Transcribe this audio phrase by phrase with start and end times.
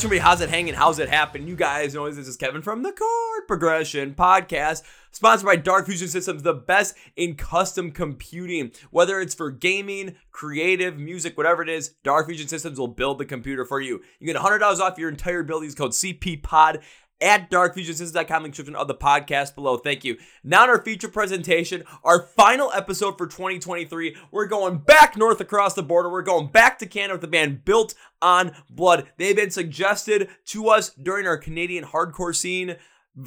[0.00, 0.26] What's everybody?
[0.26, 0.72] How's it hanging?
[0.72, 1.46] How's it happen?
[1.46, 6.08] You guys know this is Kevin from the Chord Progression Podcast, sponsored by Dark Fusion
[6.08, 8.70] Systems, the best in custom computing.
[8.90, 13.26] Whether it's for gaming, creative, music, whatever it is, Dark Fusion Systems will build the
[13.26, 14.00] computer for you.
[14.20, 15.64] You get $100 off your entire build.
[15.64, 16.80] Use code CPPOD
[17.20, 19.76] at darkfusionsystems.com, link description of the podcast below.
[19.76, 20.16] Thank you.
[20.42, 25.74] Now, in our feature presentation, our final episode for 2023, we're going back north across
[25.74, 26.10] the border.
[26.10, 29.08] We're going back to Canada with the band Built on Blood.
[29.16, 32.76] They've been suggested to us during our Canadian hardcore scene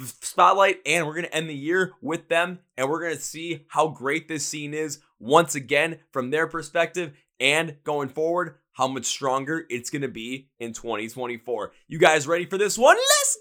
[0.02, 3.64] spotlight, and we're going to end the year with them, and we're going to see
[3.68, 9.06] how great this scene is once again from their perspective and going forward how much
[9.06, 11.72] stronger it's going to be in 2024.
[11.88, 12.96] You guys ready for this one?
[12.96, 13.33] Go!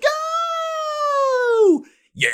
[2.15, 2.29] Yeah.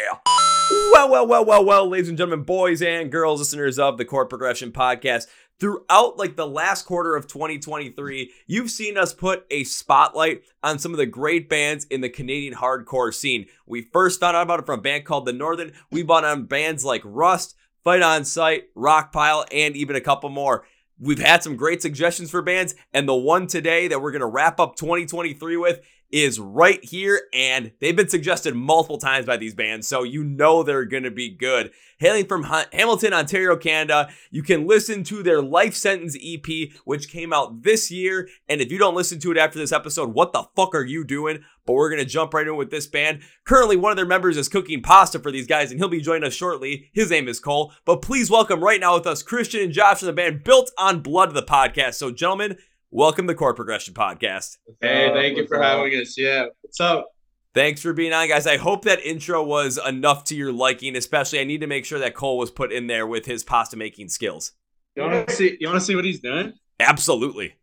[0.91, 4.27] Well, well, well, well, well, ladies and gentlemen, boys and girls, listeners of the Chord
[4.27, 5.27] Progression Podcast.
[5.57, 10.91] Throughout like the last quarter of 2023, you've seen us put a spotlight on some
[10.91, 13.45] of the great bands in the Canadian hardcore scene.
[13.65, 15.71] We first found out about it from a band called The Northern.
[15.91, 20.65] We bought on bands like Rust, Fight on Sight, Rockpile, and even a couple more.
[20.99, 24.27] We've had some great suggestions for bands, and the one today that we're going to
[24.27, 25.79] wrap up 2023 with
[26.11, 30.63] is right here, and they've been suggested multiple times by these bands, so you know
[30.63, 31.71] they're to be good.
[31.99, 37.33] Hailing from Hamilton, Ontario, Canada, you can listen to their Life Sentence EP, which came
[37.33, 38.29] out this year.
[38.47, 41.03] And if you don't listen to it after this episode, what the fuck are you
[41.03, 41.43] doing?
[41.65, 43.19] But we're to jump right in with this band.
[43.43, 46.23] Currently, one of their members is cooking pasta for these guys, and he'll be joining
[46.23, 46.89] us shortly.
[46.93, 47.73] His name is Cole.
[47.83, 51.01] But please welcome right now with us Christian and Josh from the band Built on
[51.01, 51.95] Blood, the podcast.
[51.95, 52.57] So, gentlemen,
[52.91, 54.57] welcome to Chord Progression Podcast.
[54.81, 56.17] Hey, thank you for having us.
[56.17, 57.07] Yeah, what's up?
[57.53, 58.45] Thanks for being on, guys.
[58.45, 60.95] I hope that intro was enough to your liking.
[60.95, 63.75] Especially, I need to make sure that Cole was put in there with his pasta
[63.75, 64.53] making skills.
[64.95, 65.57] You want to see?
[65.59, 66.53] You want to see what he's doing?
[66.79, 67.55] Absolutely.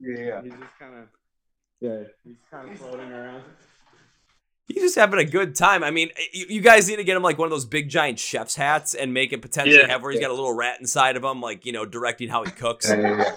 [0.00, 0.42] Yeah.
[0.42, 1.08] He's just kind of.
[1.80, 2.04] Yeah.
[2.24, 3.42] He's kind of floating around.
[4.68, 5.82] He's just having a good time.
[5.82, 8.18] I mean, you, you, guys need to get him like one of those big giant
[8.18, 11.16] chef's hats and make it potentially yeah, have where he's got a little rat inside
[11.16, 12.88] of him, like you know, directing how he cooks.
[12.88, 13.34] yeah,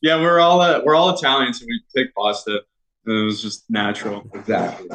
[0.00, 2.60] yeah we're all uh, we're all Italian, so we take pasta.
[3.06, 4.30] And it was just natural.
[4.34, 4.88] Exactly.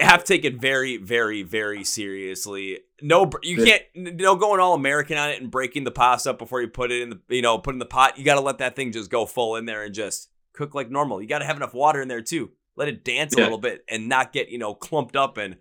[0.00, 2.80] Have to take it very, very, very seriously.
[3.02, 3.82] No, you can't.
[3.94, 7.02] No, going all American on it and breaking the pasta up before you put it
[7.02, 8.16] in the, you know, put in the pot.
[8.16, 10.90] You got to let that thing just go full in there and just cook like
[10.90, 11.20] normal.
[11.20, 12.52] You got to have enough water in there too.
[12.76, 15.56] Let it dance a little bit and not get, you know, clumped up and,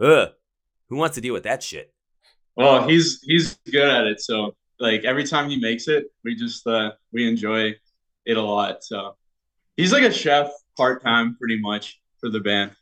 [0.00, 0.30] ugh.
[0.88, 1.92] Who wants to deal with that shit?
[2.56, 4.20] Well, he's he's good at it.
[4.20, 7.74] So like every time he makes it, we just uh we enjoy
[8.24, 8.82] it a lot.
[8.84, 9.16] So
[9.76, 12.72] he's like a chef part time, pretty much for the band.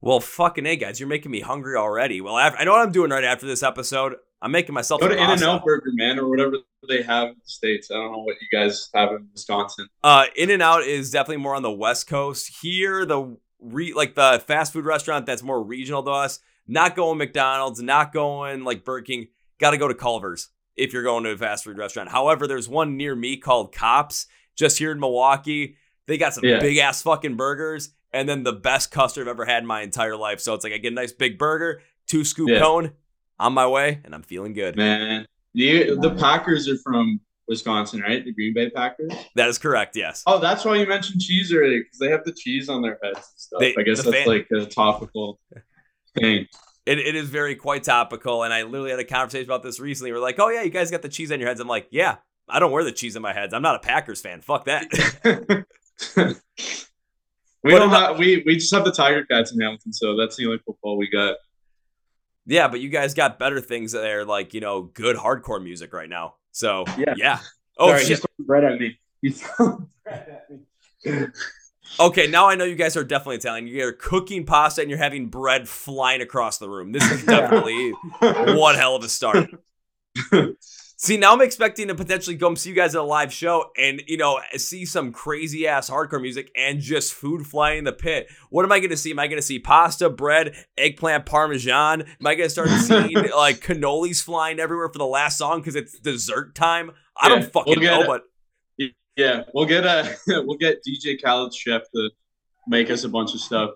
[0.00, 2.20] Well, fucking hey guys, you're making me hungry already.
[2.20, 4.16] Well, I know what I'm doing right after this episode.
[4.42, 6.56] I'm making myself go to In and Out Burger, man, or whatever
[6.88, 7.90] they have in the states.
[7.90, 9.88] I don't know what you guys have in Wisconsin.
[10.02, 12.58] Uh, In and Out is definitely more on the West Coast.
[12.60, 16.40] Here, the re like the fast food restaurant that's more regional to us.
[16.66, 19.28] Not going McDonald's, not going like Burger King.
[19.58, 22.10] Got to go to Culver's if you're going to a fast food restaurant.
[22.10, 24.26] However, there's one near me called Kopp's,
[24.56, 25.76] just here in Milwaukee.
[26.06, 26.58] They got some yeah.
[26.58, 30.16] big ass fucking burgers, and then the best custard I've ever had in my entire
[30.16, 30.40] life.
[30.40, 32.58] So it's like I get a nice big burger, two scoop yeah.
[32.58, 32.92] cone,
[33.42, 34.76] on my way, and I'm feeling good.
[34.76, 38.24] Man, you, the Packers are from Wisconsin, right?
[38.24, 39.12] The Green Bay Packers.
[39.34, 39.96] That is correct.
[39.96, 40.22] Yes.
[40.26, 43.16] Oh, that's why you mentioned cheese earlier because they have the cheese on their heads
[43.16, 43.60] and stuff.
[43.60, 45.40] They, I guess that's fan- like a topical
[46.18, 46.46] thing.
[46.84, 50.12] It, it is very quite topical, and I literally had a conversation about this recently.
[50.12, 52.16] We're like, "Oh yeah, you guys got the cheese on your heads." I'm like, "Yeah,
[52.48, 53.54] I don't wear the cheese on my heads.
[53.54, 54.40] I'm not a Packers fan.
[54.40, 54.88] Fuck that."
[57.62, 60.46] we don't have, we we just have the Tiger Cats in Hamilton, so that's the
[60.46, 61.36] only football we got.
[62.46, 66.08] Yeah, but you guys got better things there, like you know, good hardcore music right
[66.08, 66.34] now.
[66.50, 67.38] So yeah, yeah.
[67.78, 68.24] Oh Sorry, shit!
[68.40, 68.98] bread at me.
[69.20, 71.26] He's bread at me.
[72.00, 73.66] okay, now I know you guys are definitely Italian.
[73.66, 76.92] You're cooking pasta and you're having bread flying across the room.
[76.92, 79.50] This is definitely one hell of a start.
[81.02, 84.00] See, now I'm expecting to potentially come see you guys at a live show and,
[84.06, 88.28] you know, see some crazy ass hardcore music and just food flying in the pit.
[88.50, 89.10] What am I going to see?
[89.10, 92.02] Am I going to see pasta, bread, eggplant parmesan?
[92.02, 95.74] Am I going to start seeing like cannolis flying everywhere for the last song because
[95.74, 96.92] it's dessert time?
[97.20, 98.22] I yeah, don't fucking we'll know, but.
[99.16, 100.16] Yeah, we'll get a
[100.46, 102.10] we'll get DJ Khaled's chef to
[102.68, 103.70] make us a bunch of stuff,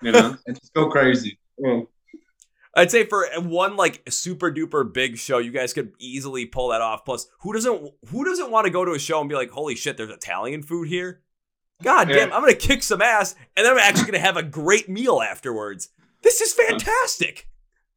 [0.00, 1.40] you know, and just go crazy.
[1.58, 1.80] Yeah.
[2.74, 6.80] I'd say for one like super duper big show, you guys could easily pull that
[6.80, 7.04] off.
[7.04, 9.74] Plus, who doesn't who doesn't want to go to a show and be like, "Holy
[9.74, 11.22] shit, there's Italian food here."
[11.82, 12.16] God yeah.
[12.16, 15.20] damn, I'm gonna kick some ass, and then I'm actually gonna have a great meal
[15.20, 15.90] afterwards.
[16.22, 17.48] This is fantastic.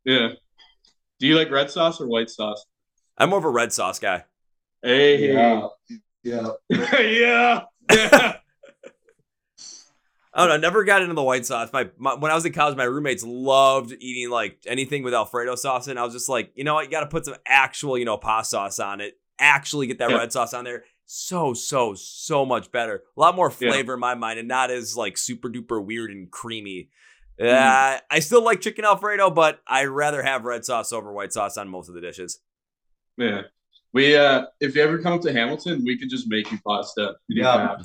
[0.03, 0.29] Yeah.
[1.19, 2.65] Do you like red sauce or white sauce?
[3.17, 4.25] I'm more of a red sauce guy.
[4.81, 5.33] Hey.
[5.33, 5.67] Yeah.
[6.23, 6.49] Yeah.
[6.69, 7.61] yeah.
[7.91, 8.35] yeah.
[10.37, 10.67] I don't know.
[10.67, 11.69] Never got into the white sauce.
[11.71, 15.55] My, my when I was in college, my roommates loved eating like anything with Alfredo
[15.55, 17.97] sauce, and I was just like, you know what, you got to put some actual,
[17.97, 19.17] you know, pasta sauce on it.
[19.39, 20.17] Actually, get that Yeah.
[20.17, 20.83] red sauce on there.
[21.05, 23.03] So so so much better.
[23.15, 23.71] A lot more Yeah.
[23.71, 26.89] flavor in my mind, and not as like super duper weird and creamy.
[27.39, 27.47] Mm.
[27.97, 31.57] Uh, I still like chicken Alfredo, but I'd rather have red sauce over white sauce
[31.57, 32.39] on most of the dishes.
[33.17, 33.43] Yeah.
[33.93, 37.13] We uh if you ever come to Hamilton, we could just make you pasta.
[37.29, 37.77] You don't Yeah.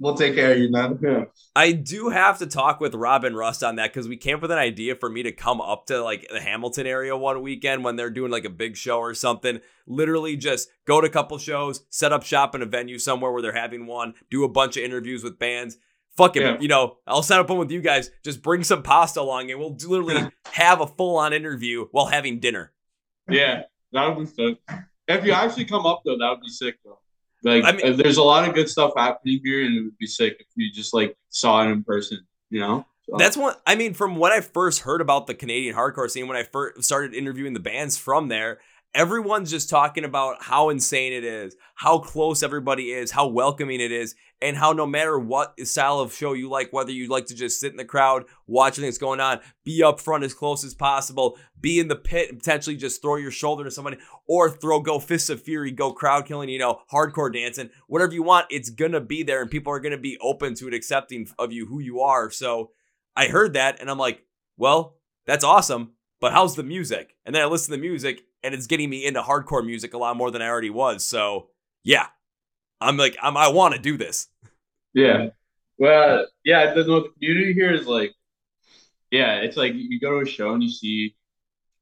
[0.00, 0.22] Have to.
[0.22, 0.98] We'll take care of you, man.
[1.02, 1.24] Yeah.
[1.54, 4.42] I do have to talk with Rob and Rust on that because we came up
[4.42, 7.84] with an idea for me to come up to like the Hamilton area one weekend
[7.84, 9.60] when they're doing like a big show or something.
[9.86, 13.42] Literally just go to a couple shows, set up shop in a venue somewhere where
[13.42, 15.76] they're having one, do a bunch of interviews with bands.
[16.16, 16.56] Fuck it, Yeah.
[16.60, 18.10] you know, I'll set up one with you guys.
[18.24, 22.40] Just bring some pasta along and we'll literally have a full on interview while having
[22.40, 22.72] dinner.
[23.28, 23.62] Yeah,
[23.92, 24.58] that would be sick.
[25.08, 26.98] If you actually come up though, that would be sick though.
[27.42, 29.98] Like, I mean- uh, there's a lot of good stuff happening here, and it would
[29.98, 32.18] be sick if you just like saw it in person.
[32.50, 32.86] You know?
[33.08, 33.54] So, That's one.
[33.66, 36.84] I mean, from when I first heard about the Canadian hardcore scene, when I first
[36.84, 38.60] started interviewing the bands from there,
[38.94, 43.92] everyone's just talking about how insane it is, how close everybody is, how welcoming it
[43.92, 47.34] is, and how no matter what style of show you like, whether you like to
[47.34, 50.74] just sit in the crowd, watch things going on, be up front as close as
[50.74, 54.80] possible, be in the pit and potentially just throw your shoulder to somebody, or throw
[54.80, 58.70] go fists of fury, go crowd killing, you know, hardcore dancing, whatever you want, it's
[58.70, 61.80] gonna be there, and people are gonna be open to it, accepting of you who
[61.80, 62.30] you are.
[62.30, 62.70] So.
[63.16, 64.24] I heard that and I'm like,
[64.56, 64.96] well,
[65.26, 67.16] that's awesome, but how's the music?
[67.26, 69.98] And then I listen to the music and it's getting me into hardcore music a
[69.98, 71.04] lot more than I already was.
[71.04, 71.48] So
[71.84, 72.06] yeah,
[72.80, 74.28] I'm like, I'm, I want to do this.
[74.94, 75.28] yeah.
[75.78, 76.74] Well, yeah.
[76.74, 78.12] The, the community here is like,
[79.10, 81.16] yeah, it's like you go to a show and you see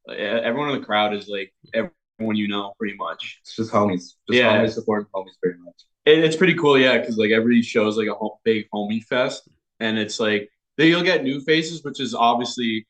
[0.06, 3.38] like, everyone in the crowd is like everyone you know, pretty much.
[3.42, 3.94] It's just homies.
[4.00, 4.56] Just Yeah.
[4.62, 5.74] homies supporting homies pretty much.
[6.06, 9.02] It, it's pretty cool, yeah, because like every show is like a ho- big homie
[9.04, 9.48] fest,
[9.80, 12.86] and it's like then you'll get new faces, which is obviously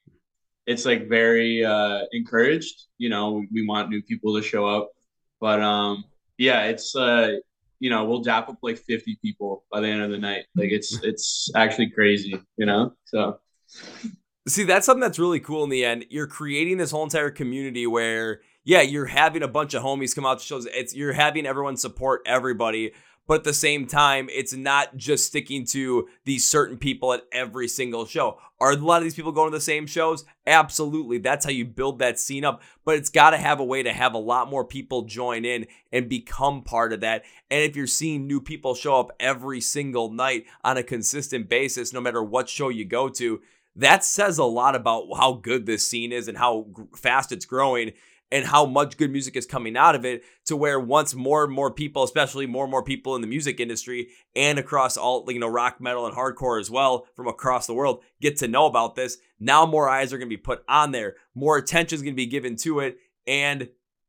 [0.68, 2.84] it's like very uh, encouraged.
[2.98, 4.90] You know, we want new people to show up,
[5.40, 6.04] but um,
[6.36, 7.36] yeah, it's uh,
[7.80, 10.44] you know, we'll dap up like fifty people by the end of the night.
[10.54, 12.92] Like it's it's actually crazy, you know.
[13.06, 13.40] So
[14.46, 16.06] See, that's something that's really cool in the end.
[16.08, 20.24] You're creating this whole entire community where, yeah, you're having a bunch of homies come
[20.24, 20.66] out to shows.
[20.66, 22.92] It's you're having everyone support everybody,
[23.28, 27.68] but at the same time, it's not just sticking to these certain people at every
[27.68, 28.38] single show.
[28.58, 30.24] Are a lot of these people going to the same shows?
[30.46, 31.18] Absolutely.
[31.18, 32.62] That's how you build that scene up.
[32.86, 35.66] But it's got to have a way to have a lot more people join in
[35.92, 37.22] and become part of that.
[37.50, 41.92] And if you're seeing new people show up every single night on a consistent basis,
[41.92, 43.42] no matter what show you go to,
[43.76, 46.66] that says a lot about how good this scene is and how
[46.96, 47.92] fast it's growing
[48.30, 51.52] and how much good music is coming out of it to where once more and
[51.52, 55.38] more people especially more and more people in the music industry and across all you
[55.38, 58.94] know rock metal and hardcore as well from across the world get to know about
[58.94, 62.14] this now more eyes are going to be put on there more attention is going
[62.14, 63.68] to be given to it and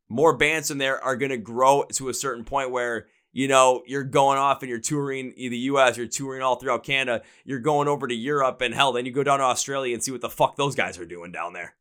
[0.10, 3.84] more bands in there are going to grow to a certain point where you know
[3.86, 7.60] you're going off and you're touring either the US you're touring all throughout Canada you're
[7.60, 10.22] going over to Europe and hell then you go down to Australia and see what
[10.22, 11.76] the fuck those guys are doing down there.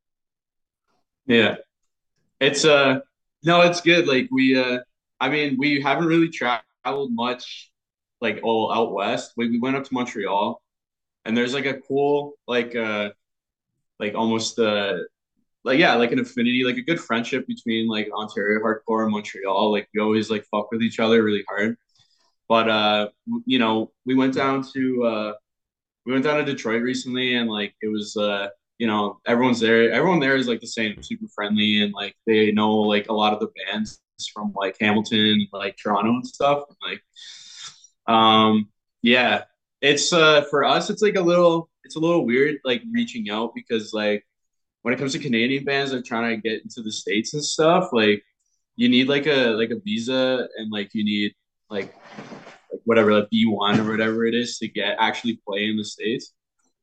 [1.27, 1.57] Yeah,
[2.41, 3.01] it's uh
[3.45, 4.07] no, it's good.
[4.09, 4.81] Like we uh,
[5.21, 7.71] I mean, we haven't really traveled much,
[8.21, 9.33] like all out west.
[9.37, 10.63] We we went up to Montreal,
[11.25, 13.11] and there's like a cool like uh
[14.01, 14.99] like almost uh
[15.65, 19.73] like yeah like an affinity like a good friendship between like Ontario hardcore and Montreal
[19.73, 21.77] like we always like fuck with each other really hard
[22.49, 23.09] but uh
[23.47, 25.33] you know we went down to uh
[26.07, 29.91] we went down to Detroit recently and like it was uh you know everyone's there
[29.93, 33.33] everyone there is like the same super friendly and like they know like a lot
[33.33, 34.01] of the bands
[34.33, 37.03] from like Hamilton like Toronto and stuff like
[38.13, 38.69] um
[39.03, 39.43] yeah
[39.81, 43.53] it's uh for us it's like a little it's a little weird like reaching out
[43.55, 44.25] because like
[44.83, 47.45] when it comes to Canadian bands that are trying to get into the states and
[47.45, 48.23] stuff like
[48.77, 51.35] you need like a like a visa and like you need
[51.71, 51.95] like
[52.73, 56.33] like whatever like B1 or whatever it is to get actually play in the states.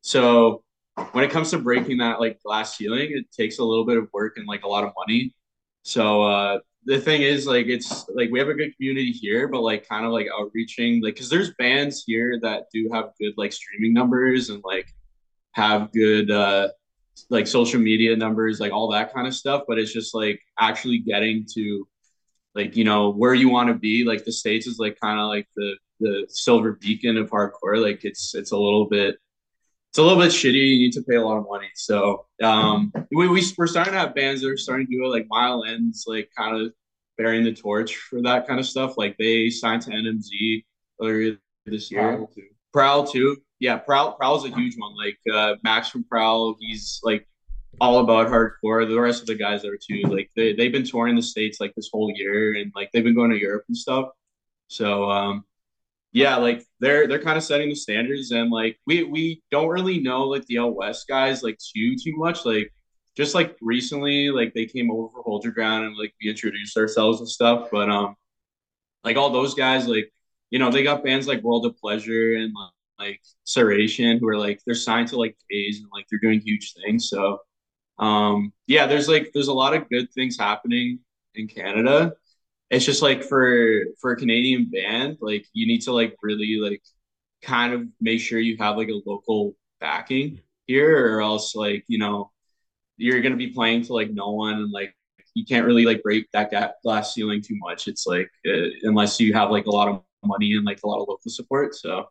[0.01, 0.63] So
[1.11, 4.07] when it comes to breaking that like glass ceiling it takes a little bit of
[4.13, 5.33] work and like a lot of money.
[5.83, 9.61] So uh the thing is like it's like we have a good community here but
[9.61, 13.51] like kind of like outreaching like because there's bands here that do have good like
[13.51, 14.87] streaming numbers and like
[15.53, 16.67] have good uh
[17.29, 20.99] like social media numbers like all that kind of stuff but it's just like actually
[20.99, 21.87] getting to
[22.53, 25.27] like you know where you want to be like the states is like kind of
[25.27, 29.15] like the the silver beacon of hardcore like it's it's a little bit
[29.95, 32.91] it's a little bit shitty you need to pay a lot of money so um
[33.11, 35.63] we, we we're starting to have bands that are starting to do it like mile
[35.63, 36.73] ends like kind of
[37.17, 40.63] bearing the torch for that kind of stuff like they signed to nmz
[41.01, 42.47] earlier this year Prowl, too.
[42.73, 44.95] prowl too yeah, Prowl Prowl's a huge one.
[44.95, 47.27] Like uh, Max from Prowl, he's like
[47.79, 48.87] all about hardcore.
[48.87, 50.03] The rest of the guys are too.
[50.03, 53.15] Like they they've been touring the states like this whole year, and like they've been
[53.15, 54.09] going to Europe and stuff.
[54.67, 55.45] So um,
[56.15, 59.99] yeah, like they're they're kind of setting the standards, and like we we don't really
[59.99, 62.45] know like the out west guys like too too much.
[62.45, 62.71] Like
[63.17, 66.77] just like recently, like they came over for Hold Your Ground, and like we introduced
[66.77, 67.67] ourselves and stuff.
[67.69, 68.15] But um,
[69.03, 70.09] like all those guys, like
[70.51, 72.53] you know, they got bands like World of Pleasure and
[72.97, 76.75] like Serration who are like they're signed to like Phase and like they're doing huge
[76.75, 77.09] things.
[77.09, 77.39] So
[77.99, 80.99] um yeah, there's like there's a lot of good things happening
[81.35, 82.13] in Canada.
[82.69, 86.81] It's just like for for a Canadian band, like you need to like really like
[87.41, 91.99] kind of make sure you have like a local backing here or else like, you
[91.99, 92.31] know,
[92.97, 94.95] you're gonna be playing to like no one and like
[95.35, 97.87] you can't really like break that glass ceiling too much.
[97.87, 101.01] It's like uh, unless you have like a lot of money and like a lot
[101.01, 101.75] of local support.
[101.75, 102.07] So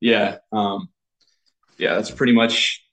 [0.00, 0.88] yeah, um,
[1.78, 2.84] yeah, that's pretty much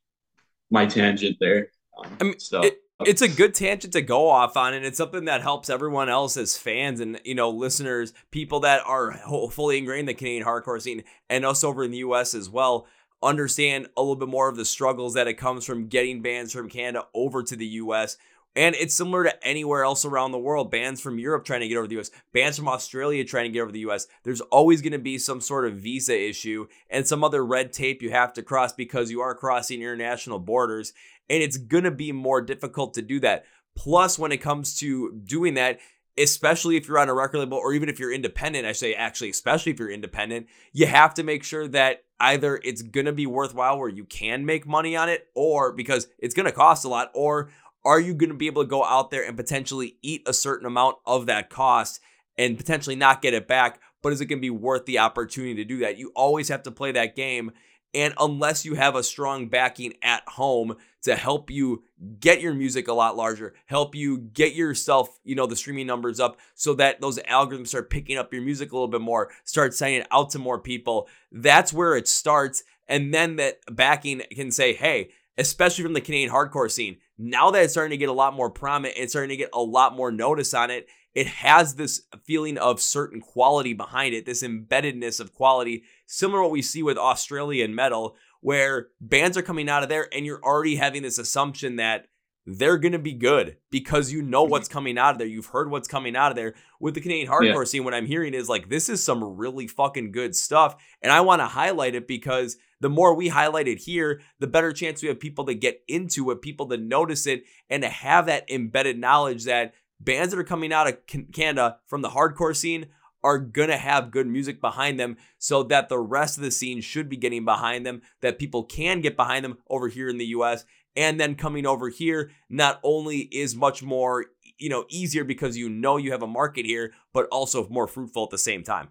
[0.72, 1.70] my tangent there.
[1.98, 2.62] Um, I mean, so.
[2.62, 6.10] It, it's a good tangent to go off on, and it's something that helps everyone
[6.10, 9.14] else as fans and you know listeners, people that are
[9.52, 12.34] fully ingrained in the Canadian hardcore scene, and us over in the U.S.
[12.34, 12.88] as well,
[13.24, 16.70] understand a little bit more of the struggles that it comes from getting bands from
[16.70, 18.18] Canada over to the U.S.
[18.56, 20.72] And it's similar to anywhere else around the world.
[20.72, 23.62] Bands from Europe trying to get over the US, bands from Australia trying to get
[23.62, 24.08] over the US.
[24.24, 28.02] There's always going to be some sort of visa issue and some other red tape
[28.02, 30.94] you have to cross because you are crossing international borders.
[31.30, 33.46] And it's going to be more difficult to do that.
[33.76, 35.80] Plus, when it comes to doing that,
[36.18, 39.30] especially if you're on a record label or even if you're independent, I say actually,
[39.30, 43.26] especially if you're independent, you have to make sure that either it's going to be
[43.26, 46.90] worthwhile where you can make money on it or because it's going to cost a
[46.90, 47.50] lot or
[47.86, 50.66] are you going to be able to go out there and potentially eat a certain
[50.66, 52.02] amount of that cost
[52.38, 53.80] and potentially not get it back?
[54.02, 55.98] But is it going to be worth the opportunity to do that?
[55.98, 57.52] You always have to play that game.
[57.94, 61.84] And unless you have a strong backing at home to help you
[62.20, 66.20] get your music a lot larger, help you get yourself, you know, the streaming numbers
[66.20, 69.74] up so that those algorithms start picking up your music a little bit more, start
[69.74, 72.64] sending it out to more people, that's where it starts.
[72.88, 77.64] And then that backing can say, hey, especially from the Canadian hardcore scene, now that
[77.64, 80.12] it's starting to get a lot more prominent, it's starting to get a lot more
[80.12, 80.88] notice on it.
[81.16, 86.44] It has this feeling of certain quality behind it, this embeddedness of quality, similar to
[86.44, 90.44] what we see with Australian metal, where bands are coming out of there and you're
[90.44, 92.06] already having this assumption that
[92.46, 94.52] they're going to be good because you know mm-hmm.
[94.52, 95.28] what's coming out of there.
[95.28, 96.56] You've heard what's coming out of there.
[96.80, 97.64] With the Canadian hardcore yeah.
[97.66, 100.76] scene, what I'm hearing is like, this is some really fucking good stuff.
[101.02, 104.72] And I want to highlight it because the more we highlight it here, the better
[104.72, 108.26] chance we have people to get into it, people to notice it, and to have
[108.28, 110.98] that embedded knowledge that bands that are coming out of
[111.34, 112.88] Canada from the hardcore scene
[113.24, 117.10] are gonna have good music behind them so that the rest of the scene should
[117.10, 120.66] be getting behind them, that people can get behind them over here in the US.
[120.96, 124.26] And then coming over here not only is much more,
[124.58, 128.24] you know, easier because you know you have a market here, but also more fruitful
[128.24, 128.90] at the same time.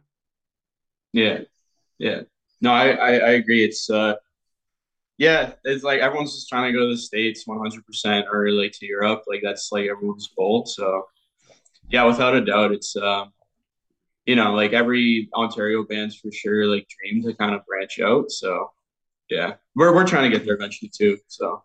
[1.12, 1.40] Yeah.
[1.98, 2.22] Yeah.
[2.60, 3.64] No, I, I, I agree.
[3.64, 4.14] It's uh,
[5.18, 8.72] yeah, it's like everyone's just trying to go to the states 100 percent or like
[8.72, 9.24] to Europe.
[9.26, 10.64] Like that's like everyone's goal.
[10.66, 11.06] So
[11.90, 13.32] yeah, without a doubt, it's um,
[14.28, 18.30] you know, like every Ontario band's for sure like dream to kind of branch out.
[18.30, 18.70] So
[19.30, 21.16] yeah, we're we're trying to get there eventually too.
[21.28, 21.64] So.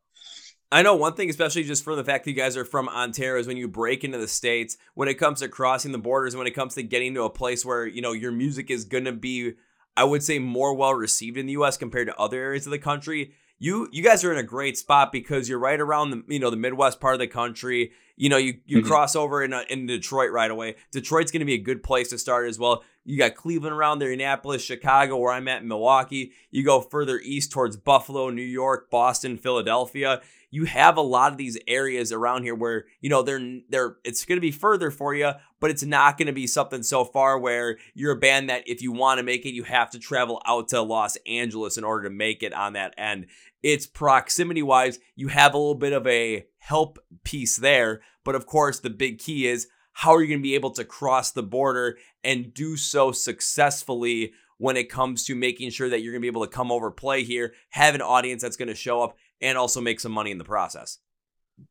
[0.72, 3.39] I know one thing, especially just for the fact that you guys are from Ontario,
[3.39, 6.48] is when you break into the states, when it comes to crossing the borders, when
[6.48, 9.53] it comes to getting to a place where you know your music is gonna be
[9.98, 12.79] I would say more well received in the US compared to other areas of the
[12.79, 13.34] country.
[13.60, 16.50] You you guys are in a great spot because you're right around the you know
[16.50, 17.91] the Midwest part of the country.
[18.15, 18.88] You know you you mm-hmm.
[18.88, 20.75] cross over in uh, in Detroit right away.
[20.91, 22.84] Detroit's going to be a good place to start as well.
[23.05, 26.32] You got Cleveland around there, Indianapolis, Chicago, where I'm at, Milwaukee.
[26.51, 30.22] You go further east towards Buffalo, New York, Boston, Philadelphia
[30.53, 34.24] you have a lot of these areas around here where you know they're they're it's
[34.24, 37.39] going to be further for you but it's not going to be something so far
[37.39, 40.39] where you're a band that if you want to make it you have to travel
[40.46, 43.25] out to Los Angeles in order to make it on that end
[43.63, 48.46] it's proximity wise you have a little bit of a help piece there but of
[48.46, 51.43] course the big key is how are you going to be able to cross the
[51.43, 56.24] border and do so successfully when it comes to making sure that you're going to
[56.24, 59.15] be able to come over play here have an audience that's going to show up
[59.43, 61.00] and also make some money in the process.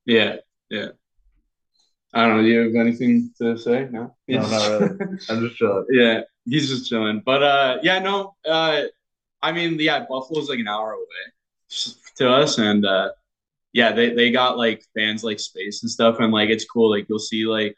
[0.05, 0.37] Yeah,
[0.71, 0.89] yeah.
[2.15, 2.43] I don't know.
[2.43, 3.89] Do you have anything to say?
[3.91, 4.99] No, no, not really.
[5.31, 5.87] I'm just chilling.
[5.91, 7.23] Yeah, he's just chilling.
[7.25, 8.37] But uh, yeah, no.
[8.47, 8.83] Uh,
[9.41, 13.13] I mean, yeah, Buffalo's like an hour away to us, and uh,
[13.73, 16.91] yeah, they they got like fans like Space and stuff, and like it's cool.
[16.91, 17.77] Like you'll see like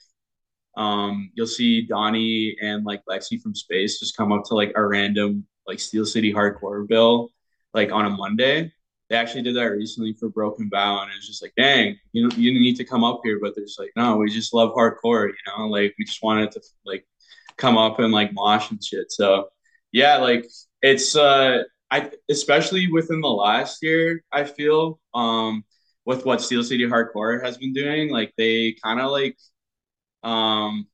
[0.77, 4.85] um you'll see Donnie and like Lexi from Space just come up to like a
[4.85, 7.31] random like Steel City hardcore bill
[7.75, 8.73] like on a Monday.
[9.11, 12.35] They actually did that recently for Broken Bow, and it's just like, dang, you know,
[12.37, 15.29] you need to come up here, but they're just like, no, we just love hardcore,
[15.29, 17.07] you know, like we just wanted to like
[17.59, 19.13] come up and like mosh and shit.
[19.13, 19.49] So
[19.93, 20.47] yeah, like
[20.83, 25.65] it's uh I especially within the last year, I feel um
[26.07, 29.37] with what Steel City Hardcore has been doing, like they kind of like
[30.23, 30.87] um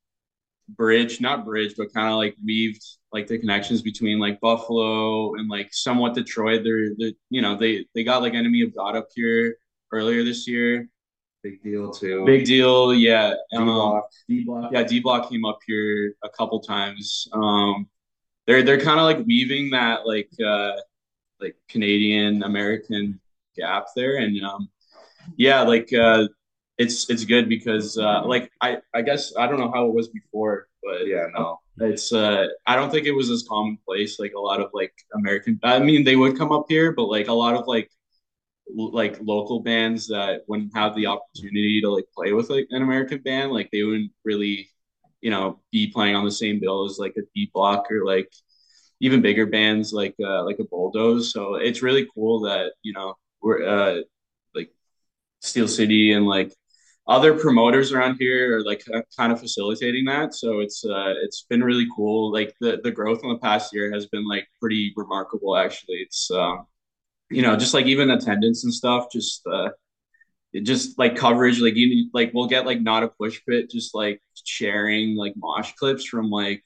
[0.68, 5.48] bridge, not bridge, but kind of like weaved like the connections between like Buffalo and
[5.48, 6.62] like somewhat Detroit.
[6.64, 9.56] They're, they you know, they they got like Enemy of God up here
[9.92, 10.88] earlier this year.
[11.42, 12.24] Big deal too.
[12.26, 13.34] Big deal, yeah.
[13.50, 14.10] D block.
[14.28, 14.82] D block, yeah.
[14.82, 17.26] D block came up here a couple times.
[17.32, 17.88] Um,
[18.46, 20.72] they're they're kind of like weaving that like uh
[21.40, 23.20] like Canadian American
[23.56, 24.68] gap there, and um,
[25.36, 26.26] yeah, like uh,
[26.78, 30.08] it's it's good because uh, like I I guess I don't know how it was
[30.08, 31.58] before, but Yeah, no.
[31.78, 35.58] it's uh I don't think it was as commonplace like a lot of like American.
[35.62, 37.90] I mean, they would come up here, but like a lot of like
[38.78, 42.82] l- like local bands that wouldn't have the opportunity to like play with like an
[42.82, 44.70] American band, like they wouldn't really
[45.20, 48.30] you know be playing on the same bill as like a D block or like
[49.00, 53.14] even bigger bands like uh like a bulldoze so it's really cool that you know
[53.42, 54.00] we're uh
[55.40, 56.52] steel city and like
[57.06, 58.84] other promoters around here are like
[59.16, 60.34] kind of facilitating that.
[60.34, 62.32] So it's uh it's been really cool.
[62.32, 65.96] Like the the growth in the past year has been like pretty remarkable actually.
[65.96, 66.66] It's um
[67.30, 69.70] you know just like even attendance and stuff just uh
[70.62, 74.20] just like coverage like you like we'll get like not a push pit just like
[74.44, 76.64] sharing like mosh clips from like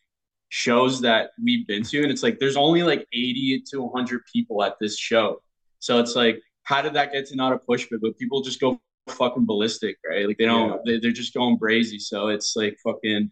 [0.54, 2.02] shows that we've been to.
[2.02, 5.42] And it's like there's only like 80 to 100 people at this show.
[5.80, 8.60] So it's like how did that get to not a push pit but people just
[8.60, 10.76] go fucking ballistic right like they don't Yeah.
[10.86, 13.30] they, they're just going brazy so it's like fucking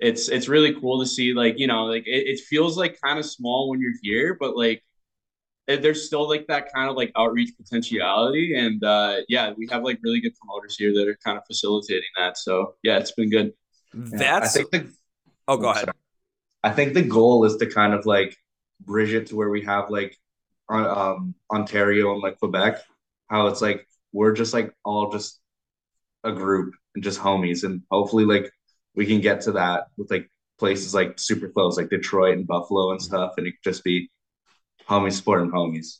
[0.00, 3.18] it's it's really cool to see like you know like it, it feels like kind
[3.18, 4.82] of small when you're here but like
[5.68, 9.82] eh, there's still like that kind of like outreach potentiality and uh yeah we have
[9.82, 13.30] like really good promoters here that are kind of facilitating that so yeah it's been
[13.30, 13.52] good
[13.94, 14.92] Yeah, That's I think the
[15.48, 15.84] oh, go I'm ahead.
[15.84, 15.96] sorry.
[16.62, 18.36] I think the goal is to kind of like
[18.80, 20.16] bridge it to where we have like
[20.68, 22.78] on- um Ontario and like Quebec,
[23.28, 25.40] how it's like we're just like all just
[26.24, 28.50] a group and just homies, and hopefully like
[28.94, 32.92] we can get to that with like places like super close, like Detroit and Buffalo
[32.92, 34.10] and stuff, and it could just be
[34.88, 35.98] homies supporting homies.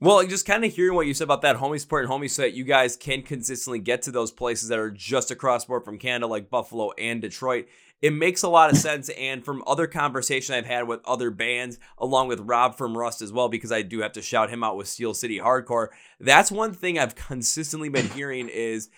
[0.00, 2.42] Well, just kind of hearing what you said about that homie support and homie so
[2.42, 5.98] that you guys can consistently get to those places that are just across board from
[5.98, 7.68] Canada, like Buffalo and Detroit.
[8.04, 9.08] It makes a lot of sense.
[9.08, 13.32] And from other conversation I've had with other bands, along with Rob from Rust as
[13.32, 15.88] well, because I do have to shout him out with Steel City Hardcore.
[16.20, 18.90] That's one thing I've consistently been hearing is,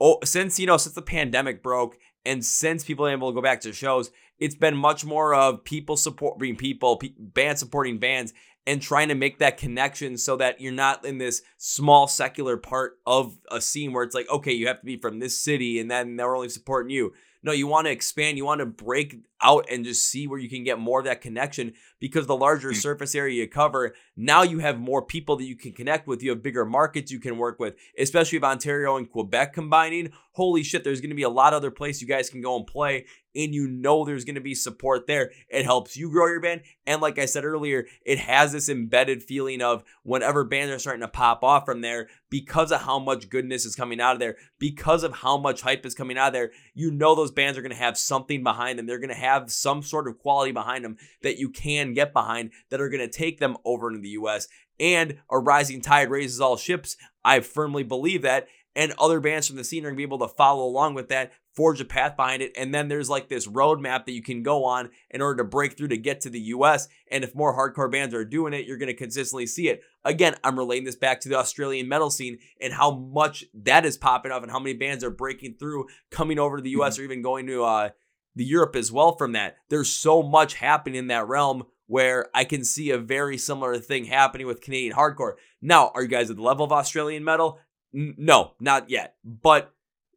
[0.00, 3.40] oh, since you know, since the pandemic broke, and since people are able to go
[3.40, 8.34] back to shows, it's been much more of people supporting people, pe- supporting bands,
[8.66, 12.98] and trying to make that connection so that you're not in this small secular part
[13.06, 15.88] of a scene where it's like, okay, you have to be from this city and
[15.88, 17.12] then they're only supporting you.
[17.42, 20.48] No, you want to expand, you want to break out and just see where you
[20.48, 22.76] can get more of that connection because the larger mm.
[22.76, 26.22] surface area you cover, now you have more people that you can connect with.
[26.22, 30.12] You have bigger markets you can work with, especially if Ontario and Quebec combining.
[30.32, 32.56] Holy shit, there's going to be a lot of other places you guys can go
[32.56, 33.06] and play
[33.38, 35.30] and you know there's going to be support there.
[35.48, 36.62] It helps you grow your band.
[36.86, 41.02] And like I said earlier, it has this embedded feeling of whenever bands are starting
[41.02, 44.36] to pop off from there, because of how much goodness is coming out of there,
[44.58, 47.62] because of how much hype is coming out of there, you know those bands are
[47.62, 48.86] going to have something behind them.
[48.86, 52.50] They're going to have some sort of quality behind them that you can get behind
[52.70, 54.48] that are going to take them over into the US.
[54.80, 56.96] And a rising tide raises all ships.
[57.24, 58.48] I firmly believe that.
[58.78, 61.08] And other bands from the scene are going to be able to follow along with
[61.08, 62.52] that, forge a path behind it.
[62.56, 65.76] And then there's like this roadmap that you can go on in order to break
[65.76, 66.86] through to get to the US.
[67.10, 69.82] And if more hardcore bands are doing it, you're going to consistently see it.
[70.04, 73.96] Again, I'm relating this back to the Australian metal scene and how much that is
[73.96, 77.02] popping up and how many bands are breaking through, coming over to the US or
[77.02, 77.88] even going to uh,
[78.36, 79.56] the Europe as well from that.
[79.68, 84.04] There's so much happening in that realm where I can see a very similar thing
[84.04, 85.34] happening with Canadian hardcore.
[85.62, 87.58] Now, are you guys at the level of Australian metal?
[87.94, 89.14] N- no, not yet.
[89.24, 89.72] But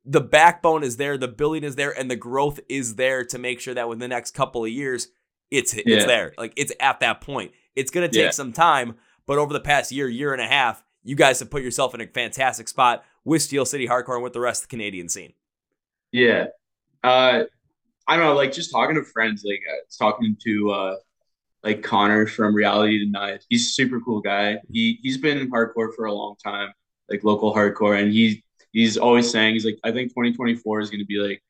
[0.05, 3.59] the backbone is there, the building is there, and the growth is there to make
[3.61, 5.07] sure that within the next couple of years,
[5.49, 6.05] it's it's Yeah.
[6.05, 6.33] there.
[6.37, 7.51] Like it's at that point.
[7.75, 8.29] It's gonna take Yeah.
[8.31, 11.63] some time, but over the past year, year and a half, you guys have put
[11.63, 14.75] yourself in a fantastic spot with Steel City Hardcore and with the rest of the
[14.75, 15.33] Canadian scene.
[16.11, 16.47] Yeah.
[17.03, 17.43] Uh,
[18.07, 20.95] I don't know, like just talking to friends, like I was talking to uh,
[21.63, 23.41] like Connor from Reality Denied.
[23.49, 24.59] He's a super cool guy.
[24.71, 26.73] He he's been in hardcore for a long time,
[27.09, 31.01] like local hardcore, and he he's always saying he's like, I think 2024 is going
[31.01, 31.41] to be like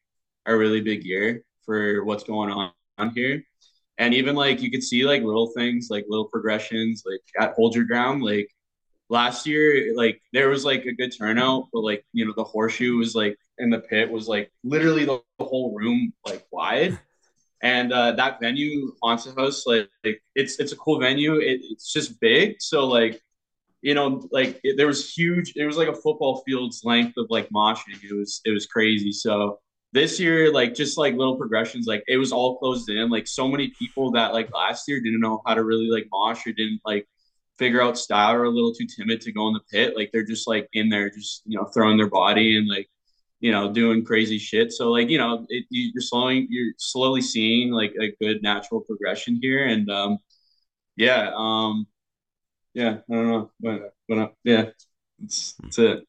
[0.45, 3.43] a really big year for what's going on on here.
[3.97, 7.75] and even like you could see like little things, like little progressions, like at hold
[7.75, 8.23] your ground.
[8.23, 8.49] Like
[9.12, 12.97] last year, like there was like a good turnout, but like you know the horseshoe
[12.97, 16.97] was like in the pit was like literally the, the whole room like wide.
[17.63, 21.36] And uh, that venue, Haunted House, like, like it's it's a cool venue.
[21.36, 23.21] It, it's just big, so like
[23.82, 25.54] you know, like it, there was huge.
[25.56, 28.02] It was like a football field's length of like moshing.
[28.02, 29.12] It was it was crazy.
[29.12, 29.60] So
[29.93, 33.10] this year, like just like little progressions, like it was all closed in.
[33.10, 36.47] Like so many people that like last year didn't know how to really like mosh
[36.47, 37.08] or didn't like
[37.62, 39.95] figure out style or a little too timid to go in the pit.
[39.95, 42.89] Like they're just like in there, just you know, throwing their body and like
[43.39, 44.71] you know doing crazy shit.
[44.74, 49.38] So like you know, it, you're slowing, you're slowly seeing like a good natural progression
[49.39, 50.17] here, and um,
[50.95, 51.86] yeah, um,
[52.74, 54.65] yeah, I don't know, but but uh, yeah,
[55.24, 56.08] it's that's it.